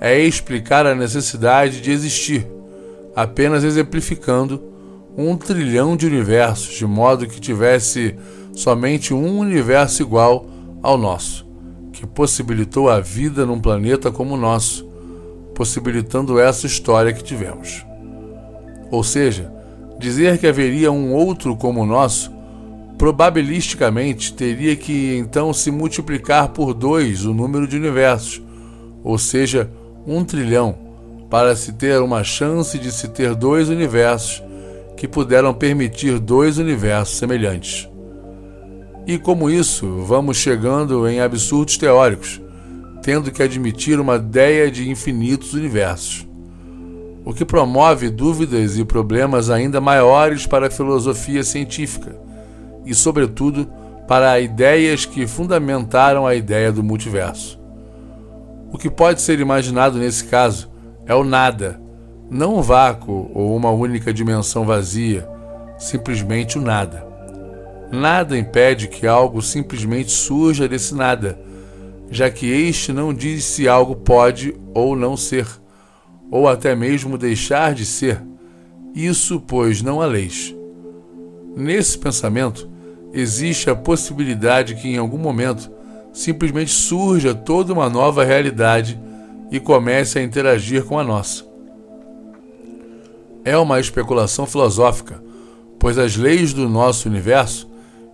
é 0.00 0.18
explicar 0.18 0.84
a 0.84 0.96
necessidade 0.96 1.80
de 1.80 1.92
existir, 1.92 2.44
apenas 3.14 3.62
exemplificando 3.62 4.60
um 5.16 5.36
trilhão 5.36 5.96
de 5.96 6.08
universos, 6.08 6.74
de 6.74 6.84
modo 6.84 7.24
que 7.28 7.40
tivesse 7.40 8.16
somente 8.52 9.14
um 9.14 9.38
universo 9.38 10.02
igual 10.02 10.44
ao 10.82 10.98
nosso 10.98 11.47
que 11.98 12.06
possibilitou 12.06 12.88
a 12.88 13.00
vida 13.00 13.44
num 13.44 13.60
planeta 13.60 14.08
como 14.08 14.34
o 14.34 14.38
nosso, 14.38 14.86
possibilitando 15.52 16.38
essa 16.38 16.64
história 16.64 17.12
que 17.12 17.24
tivemos. 17.24 17.84
Ou 18.88 19.02
seja, 19.02 19.52
dizer 19.98 20.38
que 20.38 20.46
haveria 20.46 20.92
um 20.92 21.12
outro 21.12 21.56
como 21.56 21.82
o 21.82 21.86
nosso, 21.86 22.30
probabilisticamente 22.96 24.32
teria 24.32 24.76
que 24.76 25.16
então 25.16 25.52
se 25.52 25.72
multiplicar 25.72 26.50
por 26.50 26.72
dois 26.72 27.24
o 27.24 27.34
número 27.34 27.66
de 27.66 27.76
universos, 27.76 28.40
ou 29.02 29.18
seja, 29.18 29.68
um 30.06 30.22
trilhão, 30.22 30.78
para 31.28 31.56
se 31.56 31.72
ter 31.72 32.00
uma 32.00 32.22
chance 32.22 32.78
de 32.78 32.92
se 32.92 33.08
ter 33.08 33.34
dois 33.34 33.68
universos 33.68 34.40
que 34.96 35.08
puderam 35.08 35.52
permitir 35.52 36.20
dois 36.20 36.58
universos 36.58 37.18
semelhantes. 37.18 37.87
E 39.08 39.16
como 39.16 39.48
isso, 39.48 40.02
vamos 40.02 40.36
chegando 40.36 41.08
em 41.08 41.18
absurdos 41.18 41.78
teóricos, 41.78 42.42
tendo 43.00 43.30
que 43.30 43.42
admitir 43.42 43.98
uma 43.98 44.16
ideia 44.16 44.70
de 44.70 44.90
infinitos 44.90 45.54
universos. 45.54 46.28
O 47.24 47.32
que 47.32 47.42
promove 47.42 48.10
dúvidas 48.10 48.76
e 48.76 48.84
problemas 48.84 49.48
ainda 49.48 49.80
maiores 49.80 50.46
para 50.46 50.66
a 50.66 50.70
filosofia 50.70 51.42
científica 51.42 52.20
e, 52.84 52.94
sobretudo, 52.94 53.66
para 54.06 54.38
ideias 54.40 55.06
que 55.06 55.26
fundamentaram 55.26 56.26
a 56.26 56.34
ideia 56.34 56.70
do 56.70 56.82
multiverso. 56.82 57.58
O 58.70 58.76
que 58.76 58.90
pode 58.90 59.22
ser 59.22 59.40
imaginado 59.40 59.98
nesse 59.98 60.24
caso 60.24 60.70
é 61.06 61.14
o 61.14 61.24
nada, 61.24 61.80
não 62.30 62.58
um 62.58 62.60
vácuo 62.60 63.30
ou 63.32 63.56
uma 63.56 63.70
única 63.70 64.12
dimensão 64.12 64.66
vazia, 64.66 65.26
simplesmente 65.78 66.58
o 66.58 66.60
nada. 66.60 67.07
Nada 67.90 68.36
impede 68.36 68.88
que 68.88 69.06
algo 69.06 69.40
simplesmente 69.40 70.10
surja 70.10 70.68
desse 70.68 70.94
nada, 70.94 71.40
já 72.10 72.30
que 72.30 72.46
este 72.46 72.92
não 72.92 73.14
diz 73.14 73.44
se 73.44 73.66
algo 73.66 73.96
pode 73.96 74.54
ou 74.74 74.94
não 74.94 75.16
ser, 75.16 75.46
ou 76.30 76.48
até 76.48 76.74
mesmo 76.74 77.16
deixar 77.16 77.74
de 77.74 77.86
ser. 77.86 78.22
Isso, 78.94 79.40
pois, 79.40 79.80
não 79.80 80.00
há 80.02 80.06
leis. 80.06 80.54
Nesse 81.56 81.98
pensamento, 81.98 82.68
existe 83.12 83.70
a 83.70 83.74
possibilidade 83.74 84.74
que 84.74 84.88
em 84.88 84.98
algum 84.98 85.18
momento 85.18 85.70
simplesmente 86.12 86.70
surja 86.70 87.34
toda 87.34 87.72
uma 87.72 87.88
nova 87.88 88.24
realidade 88.24 89.00
e 89.50 89.58
comece 89.58 90.18
a 90.18 90.22
interagir 90.22 90.84
com 90.84 90.98
a 90.98 91.04
nossa. 91.04 91.46
É 93.44 93.56
uma 93.56 93.80
especulação 93.80 94.46
filosófica, 94.46 95.22
pois 95.78 95.96
as 95.96 96.16
leis 96.16 96.52
do 96.52 96.68
nosso 96.68 97.08
universo, 97.08 97.67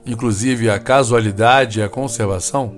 inclusive 0.06 0.68
a 0.68 0.78
casualidade 0.78 1.80
e 1.80 1.82
a 1.82 1.88
conservação, 1.88 2.74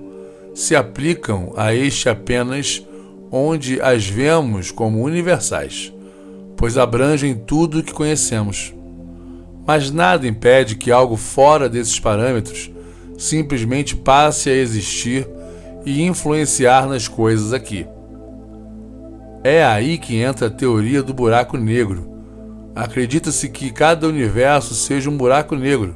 se 0.53 0.75
aplicam 0.75 1.53
a 1.55 1.73
este 1.73 2.09
apenas 2.09 2.85
onde 3.31 3.79
as 3.81 4.07
vemos 4.07 4.71
como 4.71 5.03
universais, 5.03 5.93
pois 6.55 6.77
abrangem 6.77 7.35
tudo 7.35 7.79
o 7.79 7.83
que 7.83 7.93
conhecemos. 7.93 8.73
Mas 9.65 9.91
nada 9.91 10.27
impede 10.27 10.75
que 10.75 10.91
algo 10.91 11.17
fora 11.17 11.67
desses 11.67 11.99
parâmetros 11.99 12.71
simplesmente 13.17 13.95
passe 13.95 14.49
a 14.49 14.53
existir 14.53 15.27
e 15.85 16.01
influenciar 16.03 16.87
nas 16.87 17.07
coisas 17.07 17.53
aqui. 17.53 17.85
É 19.43 19.63
aí 19.63 19.97
que 19.97 20.17
entra 20.17 20.47
a 20.47 20.51
teoria 20.51 21.03
do 21.03 21.13
buraco 21.13 21.57
negro. 21.57 22.09
Acredita-se 22.75 23.49
que 23.49 23.71
cada 23.71 24.07
universo 24.07 24.73
seja 24.73 25.09
um 25.09 25.17
buraco 25.17 25.55
negro, 25.55 25.95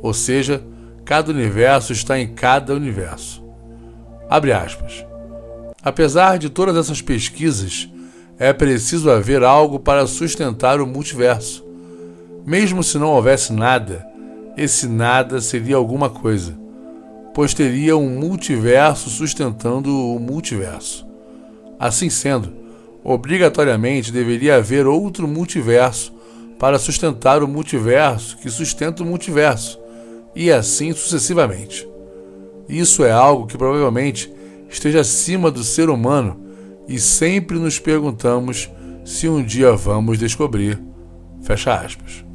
ou 0.00 0.14
seja, 0.14 0.62
cada 1.04 1.30
universo 1.30 1.92
está 1.92 2.18
em 2.18 2.28
cada 2.34 2.74
universo. 2.74 3.42
Abre 4.28 4.52
aspas. 4.52 5.06
Apesar 5.82 6.38
de 6.38 6.50
todas 6.50 6.76
essas 6.76 7.00
pesquisas, 7.00 7.88
é 8.38 8.52
preciso 8.52 9.10
haver 9.10 9.42
algo 9.42 9.80
para 9.80 10.06
sustentar 10.06 10.80
o 10.80 10.86
multiverso. 10.86 11.64
Mesmo 12.44 12.82
se 12.82 12.98
não 12.98 13.08
houvesse 13.08 13.52
nada, 13.52 14.06
esse 14.56 14.86
nada 14.86 15.40
seria 15.40 15.76
alguma 15.76 16.10
coisa, 16.10 16.58
pois 17.34 17.54
teria 17.54 17.96
um 17.96 18.08
multiverso 18.08 19.08
sustentando 19.08 19.90
o 19.90 20.18
multiverso. 20.18 21.06
Assim 21.78 22.10
sendo, 22.10 22.52
obrigatoriamente 23.04 24.12
deveria 24.12 24.56
haver 24.56 24.86
outro 24.86 25.28
multiverso 25.28 26.12
para 26.58 26.78
sustentar 26.78 27.42
o 27.42 27.48
multiverso 27.48 28.36
que 28.38 28.50
sustenta 28.50 29.02
o 29.02 29.06
multiverso, 29.06 29.77
e 30.38 30.52
assim 30.52 30.92
sucessivamente. 30.92 31.86
Isso 32.68 33.04
é 33.04 33.10
algo 33.10 33.44
que 33.44 33.58
provavelmente 33.58 34.32
esteja 34.70 35.00
acima 35.00 35.50
do 35.50 35.64
ser 35.64 35.90
humano 35.90 36.40
e 36.86 36.96
sempre 37.00 37.58
nos 37.58 37.80
perguntamos 37.80 38.70
se 39.04 39.28
um 39.28 39.42
dia 39.42 39.72
vamos 39.72 40.16
descobrir. 40.16 40.80
Fecha 41.42 41.74
aspas. 41.74 42.27